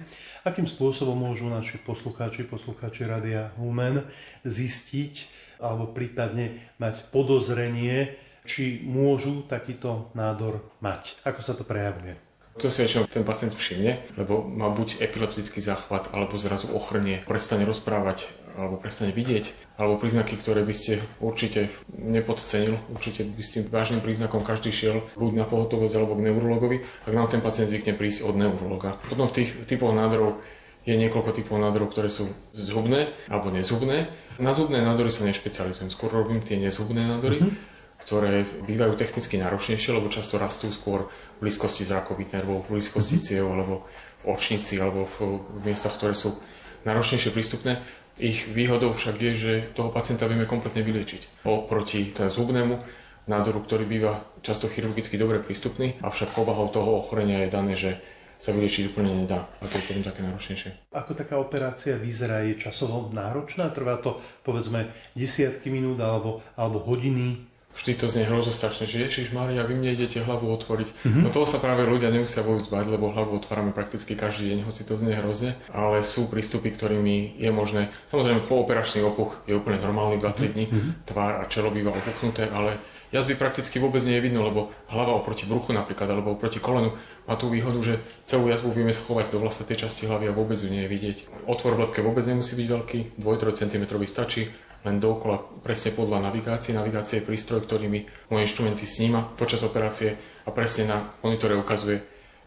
akým 0.49 0.65
spôsobom 0.65 1.13
môžu 1.13 1.45
naši 1.45 1.77
poslucháči, 1.85 2.49
poslucháči 2.49 3.05
Radia 3.05 3.53
Humen 3.61 4.01
zistiť 4.49 5.29
alebo 5.61 5.93
prípadne 5.93 6.73
mať 6.81 7.13
podozrenie, 7.13 8.17
či 8.49 8.81
môžu 8.89 9.45
takýto 9.45 10.09
nádor 10.17 10.65
mať? 10.81 11.13
Ako 11.21 11.45
sa 11.45 11.53
to 11.53 11.69
prejavuje? 11.69 12.17
To 12.65 12.73
si 12.73 12.81
väčšinou 12.81 13.05
ten 13.13 13.29
pacient 13.29 13.53
všimne, 13.53 14.09
lebo 14.17 14.41
má 14.41 14.73
buď 14.73 15.05
epileptický 15.05 15.61
záchvat, 15.61 16.17
alebo 16.17 16.41
zrazu 16.41 16.73
ochrnie, 16.73 17.21
prestane 17.29 17.69
rozprávať, 17.69 18.33
alebo 18.57 18.81
prestane 18.81 19.15
vidieť, 19.15 19.77
alebo 19.79 20.01
príznaky, 20.01 20.39
ktoré 20.41 20.65
by 20.67 20.75
ste 20.75 20.99
určite 21.23 21.71
nepodcenil, 21.95 22.81
určite 22.91 23.27
by 23.27 23.43
s 23.43 23.55
tým 23.55 23.65
vážnym 23.69 24.03
príznakom 24.03 24.43
každý 24.43 24.75
šiel 24.75 25.07
buď 25.15 25.33
na 25.39 25.47
pohotovosť 25.47 25.95
alebo 25.95 26.19
k 26.19 26.25
neurologovi, 26.31 26.77
ak 27.07 27.13
nám 27.13 27.31
ten 27.31 27.45
pacient 27.45 27.71
zvykne 27.71 27.95
prísť 27.95 28.27
od 28.27 28.35
neurologa. 28.35 28.99
Potom 29.07 29.31
v 29.31 29.45
tých 29.45 29.51
typoch 29.69 29.95
nádorov 29.95 30.43
je 30.89 30.97
niekoľko 30.97 31.31
typov 31.37 31.61
nádorov, 31.61 31.93
ktoré 31.93 32.09
sú 32.09 32.33
zhubné 32.57 33.13
alebo 33.29 33.53
nezhubné. 33.53 34.09
Na 34.41 34.57
zhubné 34.57 34.81
nádory 34.81 35.13
sa 35.13 35.29
nešpecializujem, 35.29 35.93
skôr 35.93 36.09
robím 36.09 36.41
tie 36.41 36.57
nezhubné 36.57 37.05
nádory. 37.07 37.39
Mm-hmm 37.45 37.79
ktoré 38.01 38.49
bývajú 38.65 38.97
technicky 38.97 39.37
náročnejšie, 39.37 39.93
lebo 39.93 40.09
často 40.09 40.41
rastú 40.41 40.73
skôr 40.73 41.13
v 41.37 41.47
blízkosti 41.47 41.85
zrakových 41.85 42.33
nervov, 42.33 42.65
v 42.65 42.81
blízkosti 42.81 43.21
mm-hmm. 43.21 43.29
ciev 43.29 43.45
alebo 43.45 43.85
v 44.25 44.25
očnici 44.33 44.81
alebo 44.81 45.05
v, 45.05 45.45
v 45.45 45.61
miestach, 45.69 46.01
ktoré 46.01 46.17
sú 46.17 46.41
náročnejšie 46.89 47.31
prístupné. 47.33 47.85
Ich 48.21 48.53
výhodou 48.53 48.93
však 48.93 49.17
je, 49.17 49.33
že 49.33 49.53
toho 49.73 49.89
pacienta 49.89 50.29
vieme 50.29 50.45
kompletne 50.45 50.85
vyliečiť. 50.85 51.49
Oproti 51.49 52.13
zubnému 52.13 52.77
nádoru, 53.25 53.65
ktorý 53.65 53.89
býva 53.89 54.21
často 54.45 54.69
chirurgicky 54.69 55.17
dobre 55.17 55.41
prístupný, 55.41 55.97
avšak 56.05 56.37
povahou 56.37 56.69
toho 56.69 57.01
ochorenia 57.01 57.49
je 57.49 57.49
dané, 57.49 57.75
že 57.81 57.97
sa 58.41 58.57
vyliečiť 58.57 58.93
úplne 58.93 59.25
nedá. 59.25 59.49
A 59.61 59.69
to 59.69 59.77
je 59.77 59.85
potom 59.85 60.05
také 60.05 60.21
náročnejšie. 60.25 60.93
Ako 60.97 61.13
taká 61.13 61.37
operácia 61.37 62.01
vyzerá? 62.01 62.41
Je 62.45 62.57
časovo 62.57 63.13
náročná? 63.13 63.69
Trvá 63.69 64.01
to 64.01 64.17
povedzme 64.45 64.89
desiatky 65.13 65.69
minút 65.69 66.01
alebo, 66.01 66.41
alebo 66.57 66.81
hodiny? 66.81 67.50
Vždy 67.71 67.93
to 67.97 68.11
znie 68.11 68.27
strašne, 68.51 68.85
že 68.85 68.99
Ježiš 68.99 69.31
Maria, 69.31 69.63
vy 69.63 69.79
mne 69.79 69.95
idete 69.95 70.21
hlavu 70.21 70.51
otvoriť. 70.53 70.89
Mm-hmm. 70.91 71.23
No 71.23 71.29
toho 71.31 71.47
sa 71.47 71.63
práve 71.63 71.87
ľudia 71.87 72.11
nemusia 72.11 72.43
vôbec 72.43 72.67
bať, 72.67 72.87
lebo 72.91 73.15
hlavu 73.15 73.39
otvárame 73.39 73.71
prakticky 73.71 74.19
každý 74.19 74.53
deň, 74.53 74.59
hoci 74.67 74.83
to 74.85 74.99
znie 74.99 75.15
hrozne. 75.17 75.55
Ale 75.71 76.03
sú 76.03 76.27
prístupy, 76.27 76.75
ktorými 76.75 77.39
je 77.39 77.51
možné. 77.55 77.89
Samozrejme, 78.11 78.45
pooperačný 78.51 79.07
opuch 79.07 79.47
je 79.47 79.55
úplne 79.55 79.79
normálny 79.79 80.19
2-3 80.19 80.55
dní. 80.55 80.67
Mm-hmm. 80.67 80.93
Tvár 81.09 81.33
a 81.41 81.45
čelo 81.47 81.71
býva 81.71 81.95
opuchnuté, 81.95 82.51
ale 82.51 82.77
jazvy 83.15 83.39
prakticky 83.39 83.79
vôbec 83.79 84.03
nie 84.03 84.19
je 84.19 84.25
vidno, 84.27 84.43
lebo 84.43 84.75
hlava 84.91 85.15
oproti 85.15 85.47
bruchu 85.47 85.71
napríklad, 85.71 86.11
alebo 86.11 86.35
oproti 86.35 86.59
kolenu 86.59 86.95
má 87.31 87.39
tú 87.39 87.49
výhodu, 87.49 87.79
že 87.83 87.95
celú 88.27 88.51
jazvu 88.51 88.75
vieme 88.75 88.91
schovať 88.91 89.31
do 89.31 89.39
vlastnej 89.39 89.79
časti 89.79 90.11
hlavy 90.11 90.31
a 90.31 90.35
vôbec 90.35 90.59
ju 90.59 90.67
nie 90.67 90.85
je 90.87 90.91
vidieť. 90.91 91.19
Otvor 91.47 91.79
v 91.79 91.87
lepke 91.87 92.03
vôbec 92.03 92.27
nemusí 92.27 92.59
byť 92.59 92.67
veľký, 92.67 92.99
2-3 93.23 93.61
cm 93.63 93.85
stačí 94.05 94.51
len 94.85 94.97
dookola 94.97 95.61
presne 95.61 95.93
podľa 95.93 96.31
navigácie. 96.31 96.73
Navigácie 96.73 97.21
je 97.21 97.29
prístroj, 97.29 97.69
ktorý 97.69 97.87
mi 97.89 98.09
moje 98.33 98.49
inštrumenty 98.49 98.89
sníma 98.89 99.37
počas 99.37 99.61
operácie 99.61 100.17
a 100.45 100.51
presne 100.51 100.89
na 100.89 100.97
monitore 101.21 101.57
ukazuje 101.57 102.01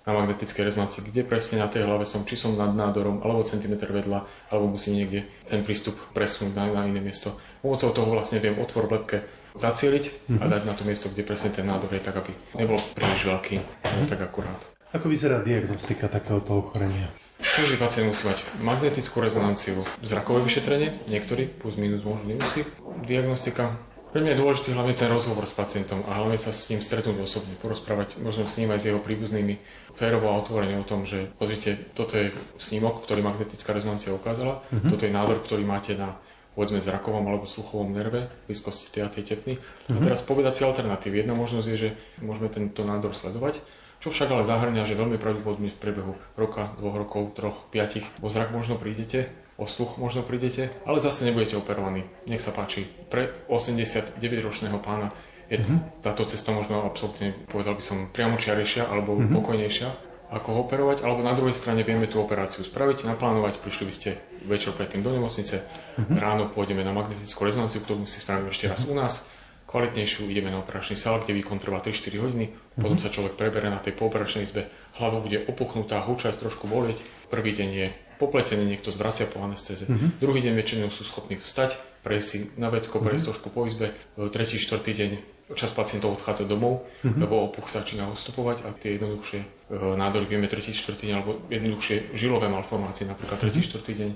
na 0.03 0.11
magnetické 0.11 0.67
rezonancii, 0.67 1.07
kde 1.07 1.23
presne 1.23 1.63
na 1.63 1.71
tej 1.71 1.87
hlave 1.87 2.03
som, 2.03 2.27
či 2.27 2.35
som 2.35 2.59
nad 2.59 2.75
nádorom, 2.75 3.23
alebo 3.23 3.47
centimetr 3.47 3.87
vedľa, 3.87 4.51
alebo 4.51 4.75
musím 4.75 4.99
niekde 4.99 5.23
ten 5.47 5.63
prístup 5.63 5.95
presunúť 6.11 6.51
na, 6.51 6.67
na 6.75 6.81
iné 6.91 6.99
miesto. 6.99 7.39
Pomocou 7.63 7.95
toho 7.95 8.11
vlastne 8.11 8.43
viem 8.43 8.59
otvor 8.59 8.91
v 8.91 8.99
lepke 8.99 9.17
zacieliť 9.55 10.33
a 10.41 10.43
mhm. 10.43 10.51
dať 10.51 10.61
na 10.67 10.73
to 10.75 10.83
miesto, 10.83 11.07
kde 11.07 11.23
presne 11.23 11.55
ten 11.55 11.63
nádor 11.63 11.87
je, 11.93 12.03
tak 12.03 12.19
aby 12.19 12.31
nebol 12.57 12.81
príliš 12.97 13.29
veľký, 13.29 13.55
mm-hmm. 13.61 14.09
tak 14.09 14.19
akurát. 14.25 14.59
Ako 14.93 15.09
vyzerá 15.09 15.41
diagnostika 15.41 16.05
takéhoto 16.09 16.57
ochorenia? 16.57 17.09
Každý 17.43 17.75
pacient 17.75 18.07
musí 18.07 18.23
mať 18.23 18.39
magnetickú 18.63 19.19
rezonanciu, 19.19 19.83
zrakové 19.99 20.47
vyšetrenie, 20.47 20.95
niektorí 21.11 21.51
plus 21.51 21.75
minus 21.75 21.99
môžu 22.07 22.23
nemusí. 22.23 22.63
Diagnostika. 23.03 23.75
Pre 24.15 24.23
mňa 24.23 24.37
je 24.37 24.41
dôležitý 24.45 24.69
hlavne 24.71 24.95
ten 24.95 25.11
rozhovor 25.11 25.43
s 25.43 25.57
pacientom 25.57 26.05
a 26.07 26.23
hlavne 26.23 26.39
sa 26.39 26.55
s 26.55 26.71
ním 26.71 26.79
stretnúť 26.79 27.19
osobne, 27.19 27.57
porozprávať 27.59 28.21
možno 28.23 28.47
s 28.47 28.55
ním 28.61 28.71
aj 28.71 28.79
s 28.79 28.87
jeho 28.93 29.01
príbuznými 29.03 29.59
férovo 29.97 30.31
a 30.31 30.39
otvorene 30.39 30.79
o 30.79 30.87
tom, 30.87 31.03
že 31.03 31.27
pozrite, 31.35 31.91
toto 31.91 32.15
je 32.15 32.31
snímok, 32.61 33.03
ktorý 33.03 33.25
magnetická 33.25 33.75
rezonancia 33.75 34.15
ukázala, 34.15 34.63
mm-hmm. 34.69 34.89
toto 34.93 35.03
je 35.03 35.11
názor, 35.11 35.41
ktorý 35.43 35.67
máte 35.67 35.99
na 35.99 36.15
povedzme 36.53 36.77
zrakovom 36.77 37.25
alebo 37.25 37.49
sluchovom 37.49 37.89
nerve 37.89 38.29
blízkosti 38.45 38.93
tej 38.93 39.01
a 39.03 39.09
tej 39.09 39.33
tepny. 39.33 39.57
Mm-hmm. 39.57 39.89
A 39.89 39.99
mhm. 39.99 40.05
teraz 40.05 40.21
povedať 40.21 40.53
si 40.53 40.61
alternatívy. 40.63 41.25
Jedna 41.25 41.33
možnosť 41.33 41.67
je, 41.73 41.77
že 41.77 41.89
môžeme 42.21 42.47
tento 42.53 42.85
nádor 42.85 43.17
sledovať 43.17 43.59
čo 44.03 44.11
však 44.11 44.35
ale 44.35 44.43
zahrňa, 44.43 44.83
že 44.83 44.99
veľmi 44.99 45.15
pravdepodobne 45.15 45.71
v 45.71 45.79
priebehu 45.79 46.19
roka, 46.35 46.75
dvoch 46.75 46.99
rokov, 46.99 47.39
troch, 47.39 47.57
piatich 47.71 48.03
o 48.19 48.27
zrak 48.27 48.51
možno 48.51 48.75
prídete, 48.75 49.31
o 49.55 49.63
sluch 49.63 49.95
možno 49.95 50.27
prídete, 50.27 50.75
ale 50.83 50.99
zase 50.99 51.23
nebudete 51.23 51.55
operovaní. 51.55 52.03
Nech 52.27 52.43
sa 52.43 52.51
páči. 52.51 52.83
Pre 52.83 53.47
89-ročného 53.47 54.75
pána 54.83 55.15
je 55.47 55.63
mm-hmm. 55.63 56.03
táto 56.03 56.27
cesta 56.27 56.51
možno 56.51 56.83
absolútne, 56.83 57.31
povedal 57.47 57.79
by 57.79 57.83
som, 57.83 58.11
priamočiarejšia 58.11 58.91
alebo 58.91 59.15
mm-hmm. 59.15 59.35
pokojnejšia. 59.39 59.89
Ako 60.33 60.49
ho 60.51 60.59
operovať, 60.67 61.05
alebo 61.07 61.23
na 61.23 61.37
druhej 61.37 61.55
strane 61.55 61.85
vieme 61.87 62.09
tú 62.09 62.19
operáciu 62.19 62.65
spraviť, 62.65 63.07
naplánovať, 63.07 63.61
prišli 63.63 63.85
by 63.87 63.93
ste 63.93 64.09
večer 64.49 64.75
predtým 64.75 65.05
do 65.05 65.13
nemocnice, 65.13 65.61
uh-huh. 65.61 66.17
ráno 66.17 66.49
pôjdeme 66.49 66.81
na 66.81 66.89
magnetickú 66.89 67.45
rezonanciu, 67.45 67.85
ktorú 67.85 68.09
si 68.09 68.17
spravíme 68.17 68.49
ešte 68.49 68.65
raz 68.65 68.81
u 68.89 68.97
nás, 68.97 69.29
kvalitnejšiu, 69.73 70.29
ideme 70.29 70.53
na 70.53 70.61
operačný 70.61 70.93
sál, 70.93 71.17
kde 71.25 71.33
výkon 71.33 71.57
trvá 71.57 71.81
3-4 71.81 72.21
hodiny, 72.21 72.45
uh-huh. 72.53 72.77
potom 72.85 73.01
sa 73.01 73.09
človek 73.09 73.33
prebere 73.33 73.73
na 73.73 73.81
tej 73.81 73.97
pooperačnej 73.97 74.45
izbe, 74.45 74.69
hlava 75.01 75.17
bude 75.17 75.41
opuchnutá, 75.49 75.97
hučať, 76.05 76.37
trošku 76.37 76.69
bolieť, 76.69 77.01
prvý 77.33 77.57
deň 77.57 77.69
je 77.73 77.87
popletený, 78.21 78.69
niekto 78.69 78.93
zvracia 78.93 79.25
po 79.25 79.41
anestéze, 79.41 79.89
uh-huh. 79.89 80.13
druhý 80.21 80.45
deň 80.45 80.53
väčšinou 80.53 80.93
sú 80.93 81.01
schopní 81.01 81.41
vstať, 81.41 81.81
prejsť 82.05 82.27
si 82.29 82.37
na 82.61 82.69
vecko, 82.69 83.01
prejsť 83.01 83.25
uh-huh. 83.25 83.29
trošku 83.33 83.47
po 83.49 83.65
izbe, 83.65 83.97
tretí, 84.29 84.61
štvrtý 84.61 84.91
deň 84.93 85.11
čas 85.57 85.73
pacientov 85.73 86.21
odchádza 86.21 86.45
domov, 86.45 86.85
uh-huh. 87.01 87.17
lebo 87.17 87.49
opuch 87.49 87.73
začína 87.73 88.05
ustupovať 88.13 88.69
a 88.69 88.71
tie 88.77 89.01
jednoduchšie 89.01 89.39
e, 89.41 89.47
nádory 89.73 90.29
vieme 90.29 90.45
tretí, 90.45 90.69
štvrtý 90.71 91.09
deň, 91.09 91.15
alebo 91.17 91.41
jednoduchšie 91.49 92.13
žilové 92.13 92.47
malformácie, 92.47 93.09
napríklad 93.09 93.41
tretí, 93.41 93.59
uh-huh. 93.59 93.69
štvrtý 93.73 93.91
deň 93.97 94.11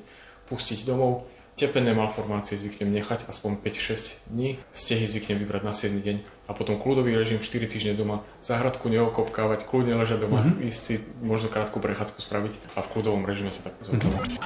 pustiť 0.48 0.88
domov. 0.88 1.28
Tepenné 1.58 1.98
malformácie 1.98 2.54
zvyknem 2.54 2.94
nechať 2.94 3.26
aspoň 3.34 3.58
5-6 3.66 4.30
dní, 4.30 4.62
stehy 4.70 5.10
zvyknem 5.10 5.42
vybrať 5.42 5.66
na 5.66 5.74
7 5.74 5.90
deň 5.90 6.22
a 6.46 6.54
potom 6.54 6.78
kľudový 6.78 7.18
režim 7.18 7.42
4 7.42 7.66
týždne 7.66 7.98
doma, 7.98 8.22
záhradku 8.46 8.86
neokopkávať, 8.94 9.66
kľudne 9.66 9.98
ležať 9.98 10.30
doma, 10.30 10.46
uh-huh. 10.46 10.70
ísť 10.70 10.78
si 10.78 11.02
možno 11.26 11.50
krátku 11.50 11.82
prechádzku 11.82 12.22
spraviť 12.22 12.78
a 12.78 12.86
v 12.86 12.88
kľudovom 12.94 13.26
režime 13.26 13.50
sa 13.50 13.66
tak 13.66 13.74
pozorňovať. 13.82 14.38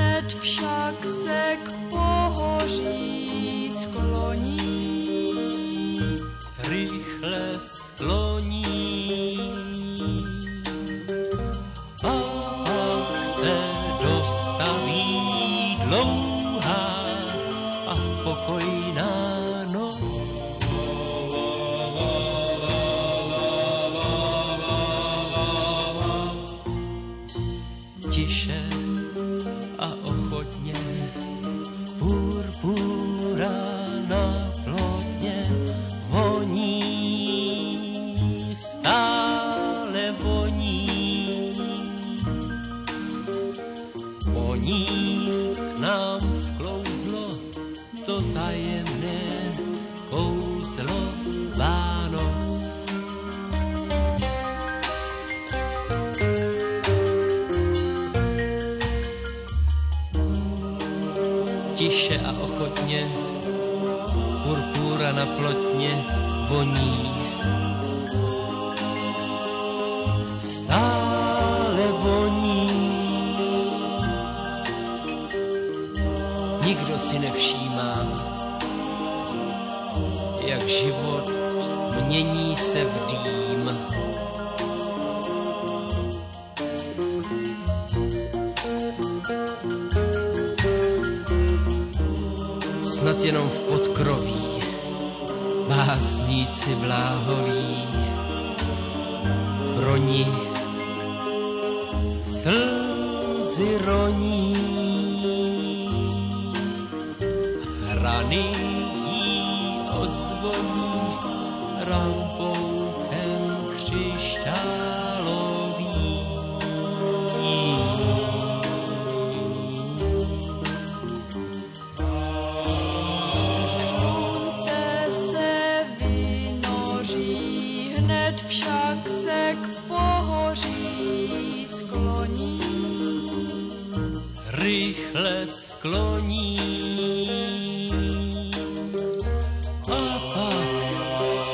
Hned 0.00 0.32
však 0.32 1.04
se 1.04 1.56
k 1.64 1.72
pohoří 1.90 3.70
skloní. 3.70 4.56
Rychle 6.68 6.99
si 77.10 77.18
nevšímá, 77.18 77.94
jak 80.46 80.62
život 80.62 81.30
mění 82.06 82.56
se 82.56 82.84
v 82.84 83.06
dým. 83.06 83.70
Snad 92.82 93.22
jenom 93.22 93.48
v 93.48 93.60
podkroví 93.60 94.60
básníci 95.68 96.74
bláhoví 96.74 97.88
pro 99.76 99.96
ní 99.96 100.49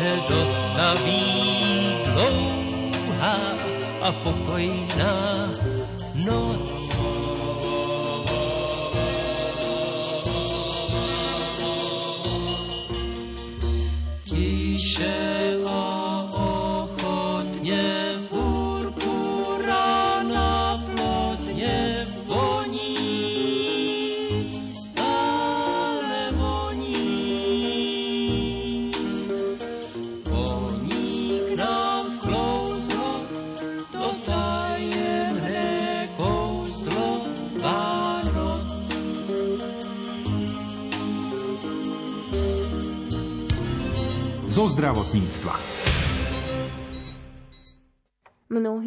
se 0.06 0.16
dostaví 0.28 1.96
dlouhá 2.04 3.36
a 4.02 4.12
pokojná 4.12 5.14
noc. 6.24 6.75
Zdravotníctva. 44.68 45.65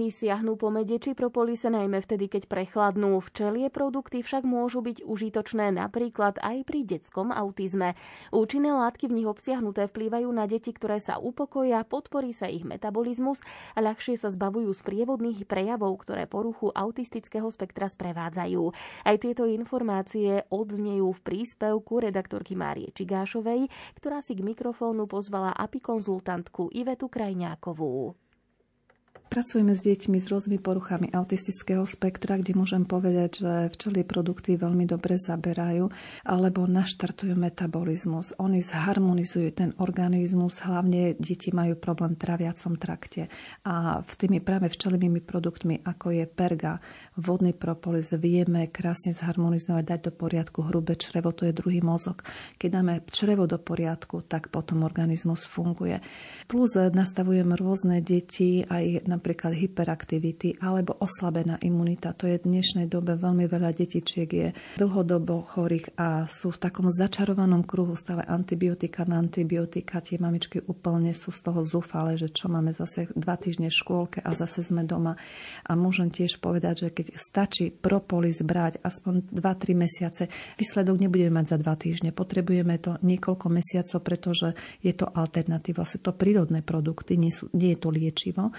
Mnohí 0.09 0.25
siahnú 0.25 0.57
po 0.57 0.73
mede 0.73 0.97
či 0.97 1.13
propolise 1.13 1.69
najmä 1.69 2.01
vtedy, 2.01 2.33
keď 2.33 2.49
prechladnú. 2.49 3.21
Včelie 3.21 3.69
produkty 3.69 4.25
však 4.25 4.41
môžu 4.41 4.81
byť 4.81 5.05
užitočné 5.05 5.69
napríklad 5.69 6.41
aj 6.41 6.65
pri 6.65 6.81
detskom 6.81 7.29
autizme. 7.29 7.93
Účinné 8.33 8.73
látky 8.73 9.05
v 9.05 9.21
nich 9.21 9.29
obsiahnuté 9.29 9.85
vplývajú 9.85 10.25
na 10.33 10.49
deti, 10.49 10.73
ktoré 10.73 10.97
sa 10.97 11.21
upokoja, 11.21 11.85
podporí 11.85 12.33
sa 12.33 12.49
ich 12.49 12.65
metabolizmus 12.65 13.45
a 13.77 13.85
ľahšie 13.85 14.17
sa 14.17 14.33
zbavujú 14.33 14.73
z 14.73 14.81
prievodných 14.81 15.45
prejavov, 15.45 16.01
ktoré 16.01 16.25
poruchu 16.25 16.73
autistického 16.73 17.45
spektra 17.53 17.85
sprevádzajú. 17.85 18.65
Aj 19.05 19.13
tieto 19.21 19.45
informácie 19.45 20.41
odznejú 20.49 21.05
v 21.05 21.21
príspevku 21.21 22.01
redaktorky 22.01 22.57
Márie 22.57 22.89
Čigášovej, 22.97 23.69
ktorá 24.01 24.25
si 24.25 24.33
k 24.33 24.41
mikrofónu 24.41 25.05
pozvala 25.05 25.53
apikonzultantku 25.53 26.73
Ivetu 26.73 27.13
Krajňákovú. 27.13 28.17
Pracujeme 29.29 29.77
s 29.77 29.85
deťmi 29.85 30.17
s 30.17 30.25
rôznymi 30.25 30.57
poruchami 30.57 31.13
autistického 31.13 31.85
spektra, 31.85 32.41
kde 32.41 32.57
môžem 32.57 32.81
povedať, 32.81 33.45
že 33.45 33.53
včely 33.77 34.01
produkty 34.01 34.57
veľmi 34.57 34.89
dobre 34.89 35.21
zaberajú 35.21 35.85
alebo 36.25 36.65
naštartujú 36.65 37.37
metabolizmus. 37.37 38.33
Oni 38.41 38.65
zharmonizujú 38.65 39.53
ten 39.53 39.69
organizmus, 39.77 40.57
hlavne 40.65 41.13
deti 41.13 41.53
majú 41.53 41.77
problém 41.77 42.17
v 42.17 42.25
traviacom 42.25 42.73
trakte. 42.81 43.29
A 43.69 44.01
v 44.01 44.13
tými 44.17 44.41
práve 44.41 44.65
včelivými 44.65 45.21
produktmi, 45.21 45.85
ako 45.85 46.09
je 46.09 46.25
perga, 46.25 46.81
vodný 47.13 47.53
propolis, 47.53 48.09
vieme 48.17 48.73
krásne 48.73 49.13
zharmonizovať, 49.13 49.83
dať 49.85 49.99
do 50.09 50.11
poriadku 50.17 50.65
hrubé 50.65 50.97
črevo, 50.97 51.37
to 51.37 51.45
je 51.45 51.53
druhý 51.53 51.85
mozog. 51.85 52.25
Keď 52.57 52.69
dáme 52.73 53.05
črevo 53.05 53.45
do 53.45 53.61
poriadku, 53.61 54.25
tak 54.25 54.49
potom 54.49 54.81
organizmus 54.81 55.45
funguje. 55.45 56.01
Plus 56.49 56.73
nastavujem 56.73 57.53
rôzne 57.53 58.01
deti 58.01 58.65
aj 58.65 59.05
na 59.05 59.18
napríklad 59.19 59.51
hyperaktivity 59.51 60.63
alebo 60.63 60.95
oslabená 60.95 61.59
imunita. 61.59 62.15
To 62.15 62.23
je 62.23 62.39
v 62.39 62.47
dnešnej 62.47 62.87
dobe 62.87 63.19
veľmi 63.19 63.51
veľa 63.51 63.75
detičiek 63.75 64.29
je 64.31 64.47
dlhodobo 64.79 65.43
chorých 65.43 65.99
a 65.99 66.23
sú 66.23 66.55
v 66.55 66.61
takom 66.63 66.87
začarovanom 66.87 67.67
kruhu 67.67 67.99
stále 67.99 68.23
antibiotika 68.23 69.03
na 69.03 69.19
antibiotika. 69.19 69.99
Tie 69.99 70.15
mamičky 70.15 70.63
úplne 70.63 71.11
sú 71.11 71.35
z 71.35 71.51
toho 71.51 71.59
zúfale, 71.67 72.15
že 72.15 72.31
čo 72.31 72.47
máme 72.47 72.71
zase 72.71 73.11
dva 73.11 73.35
týždne 73.35 73.67
v 73.67 73.75
škôlke 73.75 74.23
a 74.23 74.31
zase 74.31 74.63
sme 74.63 74.87
doma. 74.87 75.19
A 75.67 75.75
môžem 75.75 76.07
tiež 76.07 76.39
povedať, 76.39 76.87
že 76.87 76.89
keď 76.95 77.05
stačí 77.19 77.75
propolis 77.75 78.39
brať 78.39 78.79
aspoň 78.79 79.35
2-3 79.35 79.75
mesiace, 79.75 80.23
výsledok 80.55 80.95
nebudeme 80.95 81.43
mať 81.43 81.53
za 81.53 81.57
dva 81.59 81.75
týždne. 81.75 82.15
Potrebujeme 82.15 82.79
to 82.79 82.95
niekoľko 83.03 83.51
mesiacov, 83.51 83.99
pretože 83.99 84.55
je 84.79 84.95
to 84.95 85.11
alternatíva. 85.11 85.83
Sú 85.83 85.99
to 85.99 86.15
prírodné 86.15 86.63
produkty, 86.63 87.19
nie, 87.19 87.33
sú, 87.33 87.51
nie 87.51 87.75
je 87.75 87.79
to 87.81 87.89
liečivo. 87.91 88.53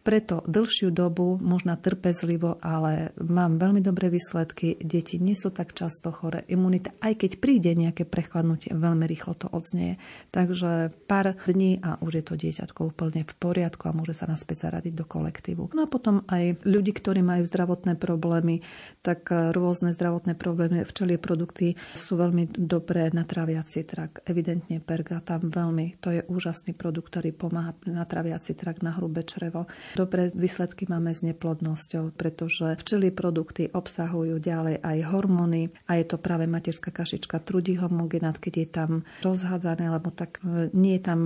Preto 0.00 0.40
dlhšiu 0.48 0.88
dobu, 0.88 1.36
možno 1.44 1.76
trpezlivo, 1.76 2.56
ale 2.64 3.12
mám 3.20 3.60
veľmi 3.60 3.84
dobré 3.84 4.08
výsledky. 4.08 4.80
Deti 4.80 5.20
nie 5.20 5.36
sú 5.36 5.52
tak 5.52 5.76
často 5.76 6.08
chore. 6.08 6.48
Imunita, 6.48 6.96
aj 7.04 7.20
keď 7.20 7.30
príde 7.36 7.70
nejaké 7.76 8.08
prechladnutie, 8.08 8.72
veľmi 8.72 9.04
rýchlo 9.04 9.36
to 9.36 9.52
odznie. 9.52 10.00
Takže 10.32 10.96
pár 11.04 11.36
dní 11.44 11.84
a 11.84 12.00
už 12.00 12.12
je 12.16 12.24
to 12.24 12.34
dieťatko 12.40 12.96
úplne 12.96 13.28
v 13.28 13.34
poriadku 13.36 13.92
a 13.92 13.96
môže 13.96 14.16
sa 14.16 14.24
naspäť 14.24 14.72
zaradiť 14.72 14.96
do 14.96 15.04
kolektívu. 15.04 15.76
No 15.76 15.84
a 15.84 15.90
potom 15.90 16.24
aj 16.32 16.64
ľudí, 16.64 16.96
ktorí 16.96 17.20
majú 17.20 17.44
zdravotné 17.44 18.00
problémy, 18.00 18.64
tak 19.04 19.28
rôzne 19.28 19.92
zdravotné 19.92 20.32
problémy, 20.32 20.88
včelie 20.88 21.20
produkty 21.20 21.76
sú 21.92 22.16
veľmi 22.16 22.56
dobré 22.56 23.12
na 23.12 23.28
traviaci 23.28 23.84
trak. 23.84 24.24
Evidentne 24.24 24.80
perga 24.80 25.20
tam 25.20 25.52
veľmi, 25.52 26.00
to 26.00 26.08
je 26.08 26.24
úžasný 26.24 26.72
produkt, 26.72 27.12
ktorý 27.12 27.36
pomáha 27.36 27.76
na 27.84 28.08
traviaci 28.08 28.56
trak, 28.56 28.80
na 28.80 28.96
hrubé 28.96 29.28
črevo. 29.28 29.68
Dobré 29.98 30.30
výsledky 30.30 30.86
máme 30.86 31.10
s 31.10 31.26
neplodnosťou, 31.26 32.14
pretože 32.14 32.78
včely 32.78 33.10
produkty 33.10 33.66
obsahujú 33.70 34.38
ďalej 34.38 34.78
aj 34.78 34.98
hormóny 35.10 35.74
a 35.90 35.98
je 35.98 36.04
to 36.06 36.16
práve 36.18 36.46
materská 36.46 36.94
kašička 36.94 37.42
trudí 37.42 37.74
homogenát, 37.74 38.38
keď 38.38 38.54
je 38.54 38.68
tam 38.70 38.90
rozhádzané, 39.26 39.90
lebo 39.90 40.14
tak 40.14 40.38
e, 40.46 40.70
nie 40.70 40.98
je 40.98 41.02
tam 41.02 41.20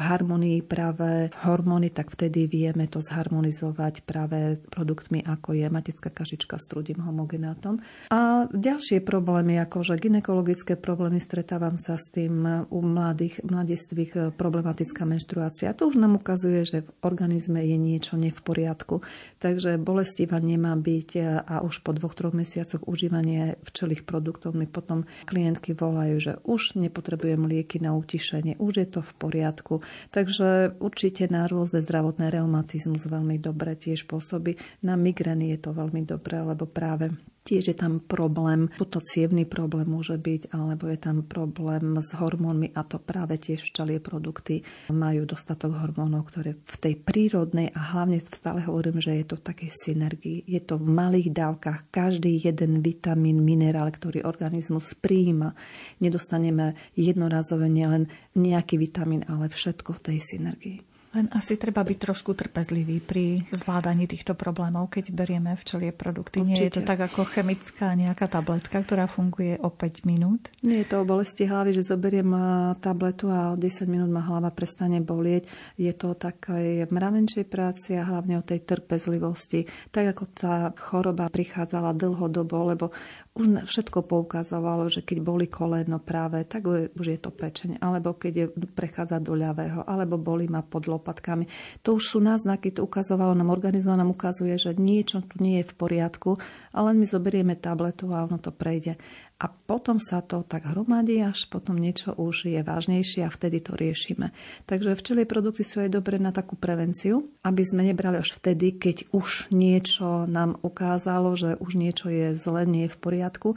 v 0.00 0.08
harmonii 0.08 0.64
práve 0.64 1.28
hormóny, 1.44 1.92
tak 1.92 2.08
vtedy 2.08 2.48
vieme 2.48 2.88
to 2.88 3.04
zharmonizovať 3.04 4.08
práve 4.08 4.56
produktmi, 4.72 5.20
ako 5.20 5.52
je 5.52 5.68
matická 5.68 6.08
kašička 6.08 6.56
s 6.56 6.64
trudím 6.72 7.04
homogenátom. 7.04 7.84
A 8.08 8.48
ďalšie 8.48 9.04
problémy, 9.04 9.60
ako 9.60 9.84
že 9.84 10.00
ginekologické 10.00 10.80
problémy, 10.80 11.20
stretávam 11.20 11.76
sa 11.76 12.00
s 12.00 12.08
tým 12.08 12.64
u 12.72 12.80
mladých, 12.80 13.44
mladistvých 13.44 14.32
problematická 14.40 15.04
menštruácia. 15.04 15.76
To 15.76 15.92
už 15.92 16.00
nám 16.00 16.16
ukazuje, 16.16 16.64
že 16.64 16.78
v 16.80 16.90
organizme 17.04 17.60
je 17.60 17.76
niečo 17.76 18.16
ne 18.16 18.32
v 18.32 18.40
poriadku. 18.40 19.04
Takže 19.36 19.76
bolestivá 19.76 20.40
nemá 20.40 20.72
byť 20.80 21.44
a 21.44 21.60
už 21.60 21.84
po 21.84 21.92
dvoch, 21.92 22.16
troch 22.16 22.32
mesiacoch 22.32 22.88
užívania 22.88 23.60
včelých 23.68 24.08
produktov 24.08 24.56
mi 24.56 24.64
potom 24.64 25.04
klientky 25.28 25.76
volajú, 25.76 26.16
že 26.16 26.32
už 26.48 26.80
nepotrebujem 26.80 27.44
lieky 27.44 27.84
na 27.84 27.92
utišenie, 27.92 28.56
už 28.56 28.72
je 28.80 28.88
to 28.88 29.00
v 29.04 29.12
poriadku. 29.20 29.74
Takže 30.10 30.78
určite 30.82 31.26
na 31.30 31.46
rôzne 31.46 31.82
zdravotné 31.82 32.30
reumatizmus 32.30 33.06
veľmi 33.06 33.38
dobre 33.38 33.74
tiež 33.74 34.06
pôsobí. 34.10 34.56
Na 34.84 34.94
migrény 34.98 35.54
je 35.56 35.58
to 35.58 35.70
veľmi 35.76 36.06
dobré, 36.06 36.42
lebo 36.42 36.66
práve 36.66 37.12
Tiež 37.40 37.72
je 37.72 37.76
tam 37.76 38.04
problém, 38.04 38.68
to 38.76 39.00
cievný 39.00 39.48
problém 39.48 39.88
môže 39.88 40.20
byť, 40.20 40.52
alebo 40.52 40.92
je 40.92 40.98
tam 41.00 41.24
problém 41.24 41.96
s 41.96 42.12
hormónmi 42.12 42.76
a 42.76 42.84
to 42.84 43.00
práve 43.00 43.40
tiež 43.40 43.64
včelie 43.64 43.96
produkty 43.96 44.60
majú 44.92 45.24
dostatok 45.24 45.72
hormónov, 45.80 46.28
ktoré 46.28 46.60
v 46.60 46.76
tej 46.76 46.94
prírodnej 47.00 47.72
a 47.72 47.96
hlavne 47.96 48.20
stále 48.20 48.60
hovorím, 48.60 49.00
že 49.00 49.16
je 49.16 49.24
to 49.24 49.34
v 49.40 49.46
takej 49.46 49.70
synergii. 49.72 50.38
Je 50.44 50.60
to 50.60 50.76
v 50.76 50.92
malých 50.92 51.32
dávkach. 51.32 51.88
Každý 51.88 52.36
jeden 52.36 52.84
vitamín, 52.84 53.40
minerál, 53.40 53.88
ktorý 53.88 54.20
organizmus 54.28 54.92
príjima. 54.92 55.56
Nedostaneme 56.02 56.76
jednorazové 56.92 57.72
nielen 57.72 58.12
nejaký 58.36 58.76
vitamín, 58.76 59.24
ale 59.24 59.48
všetko 59.48 59.96
v 59.96 60.02
tej 60.12 60.18
synergii. 60.20 60.89
Len 61.10 61.26
asi 61.34 61.58
treba 61.58 61.82
byť 61.82 61.98
trošku 61.98 62.38
trpezlivý 62.38 63.02
pri 63.02 63.42
zvládaní 63.50 64.06
týchto 64.06 64.38
problémov, 64.38 64.94
keď 64.94 65.10
berieme 65.10 65.58
včelie 65.58 65.90
produkty. 65.90 66.38
Určite. 66.38 66.54
Nie 66.54 66.70
je 66.70 66.76
to 66.78 66.86
tak 66.86 67.02
ako 67.02 67.26
chemická 67.26 67.98
nejaká 67.98 68.30
tabletka, 68.30 68.78
ktorá 68.78 69.10
funguje 69.10 69.58
o 69.58 69.74
5 69.74 70.06
minút? 70.06 70.54
Nie 70.62 70.86
je 70.86 70.94
to 70.94 71.02
o 71.02 71.08
bolesti 71.08 71.50
hlavy, 71.50 71.74
že 71.74 71.82
zoberiem 71.82 72.30
tabletu 72.78 73.26
a 73.26 73.52
o 73.52 73.58
10 73.58 73.90
minút 73.90 74.06
ma 74.06 74.22
hlava 74.22 74.54
prestane 74.54 75.02
bolieť. 75.02 75.50
Je 75.74 75.90
to 75.98 76.14
také 76.14 76.86
mravenčej 76.86 77.42
práci 77.42 77.98
a 77.98 78.06
hlavne 78.06 78.38
o 78.38 78.46
tej 78.46 78.62
trpezlivosti. 78.62 79.66
Tak 79.90 80.14
ako 80.14 80.24
tá 80.30 80.70
choroba 80.78 81.26
prichádzala 81.26 81.90
dlhodobo, 81.90 82.70
lebo 82.70 82.94
už 83.40 83.64
všetko 83.64 84.04
poukazovalo, 84.04 84.92
že 84.92 85.00
keď 85.00 85.18
boli 85.24 85.48
koleno 85.48 85.96
práve, 85.96 86.44
tak 86.44 86.68
už 86.68 87.06
je 87.08 87.18
to 87.18 87.32
pečeň, 87.32 87.80
alebo 87.80 88.12
keď 88.12 88.32
je, 88.36 88.46
prechádza 88.76 89.16
do 89.18 89.32
ľavého, 89.32 89.82
alebo 89.88 90.20
boli 90.20 90.44
ma 90.44 90.60
pod 90.60 90.84
lopatkami. 90.86 91.48
To 91.80 91.96
už 91.96 92.04
sú 92.16 92.18
náznaky, 92.20 92.76
to 92.76 92.84
ukazovalo 92.84 93.32
nám, 93.32 93.48
organizmo 93.48 93.96
nám 93.96 94.12
ukazuje, 94.12 94.60
že 94.60 94.76
niečo 94.76 95.24
tu 95.24 95.40
nie 95.40 95.64
je 95.64 95.68
v 95.72 95.74
poriadku, 95.74 96.36
ale 96.76 96.92
my 96.92 97.08
zoberieme 97.08 97.56
tabletu 97.56 98.12
a 98.12 98.28
ono 98.28 98.36
to 98.36 98.52
prejde 98.52 99.00
a 99.40 99.48
potom 99.48 99.96
sa 99.96 100.20
to 100.20 100.44
tak 100.44 100.68
hromadí, 100.68 101.16
až 101.24 101.48
potom 101.48 101.80
niečo 101.80 102.12
už 102.12 102.52
je 102.52 102.60
vážnejšie 102.60 103.24
a 103.24 103.32
vtedy 103.32 103.64
to 103.64 103.72
riešime. 103.72 104.36
Takže 104.68 104.92
včelie 104.92 105.24
produkty 105.24 105.64
sú 105.64 105.80
aj 105.80 105.96
dobré 105.96 106.20
na 106.20 106.28
takú 106.28 106.60
prevenciu, 106.60 107.24
aby 107.40 107.64
sme 107.64 107.88
nebrali 107.88 108.20
až 108.20 108.36
vtedy, 108.36 108.76
keď 108.76 109.08
už 109.16 109.48
niečo 109.48 110.28
nám 110.28 110.60
ukázalo, 110.60 111.32
že 111.40 111.56
už 111.56 111.80
niečo 111.80 112.12
je 112.12 112.36
zle, 112.36 112.68
nie 112.68 112.84
je 112.84 112.92
v 112.92 113.00
poriadku, 113.00 113.56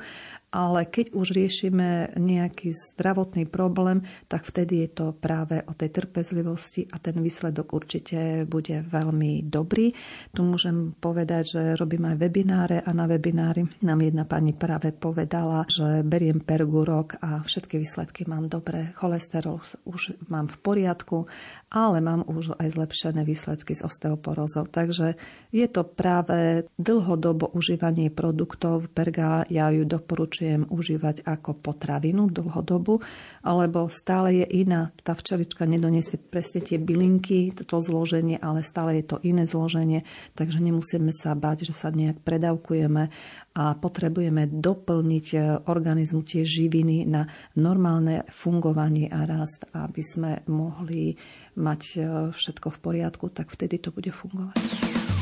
ale 0.54 0.86
keď 0.86 1.18
už 1.18 1.34
riešime 1.34 2.14
nejaký 2.14 2.70
zdravotný 2.70 3.49
problém, 3.49 4.06
tak 4.30 4.45
vtedy 4.45 4.86
je 4.86 4.89
to 4.93 5.06
práve 5.18 5.66
o 5.66 5.74
tej 5.74 5.89
trpezlivosti 5.89 6.86
a 6.93 7.01
ten 7.01 7.18
výsledok 7.18 7.74
určite 7.74 8.45
bude 8.45 8.86
veľmi 8.86 9.49
dobrý. 9.49 9.97
Tu 10.30 10.41
môžem 10.45 10.93
povedať, 10.93 11.58
že 11.58 11.62
robím 11.74 12.06
aj 12.06 12.22
webináre 12.22 12.78
a 12.86 12.89
na 12.93 13.10
webinári 13.10 13.66
nám 13.82 14.06
jedna 14.06 14.30
pani 14.30 14.54
práve 14.54 14.93
povedala, 14.93 15.66
že 15.66 16.06
beriem 16.06 16.38
pergu 16.38 16.86
rok 16.86 17.18
a 17.26 17.41
všetky 17.41 17.82
výsledky 17.82 18.30
mám 18.30 18.45
dobré. 18.45 18.93
Cholesterol 18.93 19.58
už 19.89 20.22
mám 20.30 20.45
v 20.45 20.58
poriadku, 20.62 21.26
ale 21.74 21.97
mám 21.97 22.22
už 22.30 22.62
aj 22.62 22.78
zlepšené 22.78 23.26
výsledky 23.26 23.74
s 23.74 23.82
osteoporózou. 23.82 24.70
Takže 24.70 25.18
je 25.49 25.66
to 25.66 25.82
práve 25.82 26.70
dlhodobo 26.78 27.49
užívanie 27.58 28.14
produktov. 28.14 28.93
Perga 28.93 29.49
ja 29.49 29.74
ju 29.74 29.82
doporučujem 29.89 30.43
začnem 30.44 30.68
užívať 30.68 31.24
ako 31.24 31.56
potravinu 31.56 32.28
dlhodobu, 32.28 33.00
lebo 33.48 33.88
stále 33.88 34.44
je 34.44 34.68
iná. 34.68 34.91
Tá 35.00 35.16
včelička 35.16 35.64
nedoniesie 35.64 36.20
presne 36.20 36.60
tie 36.60 36.76
bylinky, 36.76 37.56
to 37.56 37.80
zloženie, 37.80 38.36
ale 38.44 38.60
stále 38.60 39.00
je 39.00 39.06
to 39.08 39.18
iné 39.24 39.48
zloženie, 39.48 40.04
takže 40.36 40.60
nemusíme 40.60 41.16
sa 41.16 41.32
báť, 41.32 41.72
že 41.72 41.74
sa 41.74 41.96
nejak 41.96 42.20
predavkujeme 42.28 43.08
a 43.56 43.64
potrebujeme 43.80 44.52
doplniť 44.52 45.26
e, 45.32 45.38
organizmu 45.64 46.28
tie 46.28 46.44
živiny 46.44 47.08
na 47.08 47.30
normálne 47.56 48.28
fungovanie 48.28 49.08
a 49.08 49.24
rast, 49.24 49.64
aby 49.72 50.04
sme 50.04 50.32
mohli 50.52 51.16
mať 51.56 51.82
e, 51.96 51.98
všetko 52.36 52.68
v 52.68 52.78
poriadku, 52.84 53.32
tak 53.32 53.48
vtedy 53.48 53.80
to 53.80 53.96
bude 53.96 54.12
fungovať. 54.12 54.60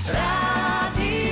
Rádio. 0.09 1.30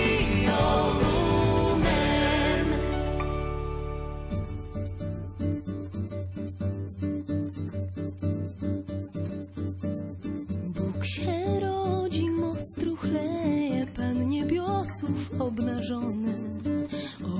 Bóg 10.75 11.05
się 11.05 11.59
rodzi, 11.59 12.29
moc 12.29 12.75
truchleje, 12.75 13.85
Pan 13.97 14.29
niebiosów 14.29 15.41
obnażony. 15.41 16.33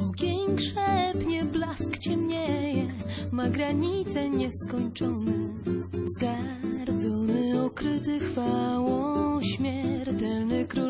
Ogień 0.10 0.56
krzepnie, 0.56 1.44
blask 1.46 1.98
ciemnieje, 1.98 2.88
ma 3.32 3.50
granice 3.50 4.30
nieskończone. 4.30 5.34
Zgardzony, 6.06 7.62
okryty 7.66 8.20
chwałą, 8.20 9.42
śmiertelny 9.42 10.68
król 10.68 10.89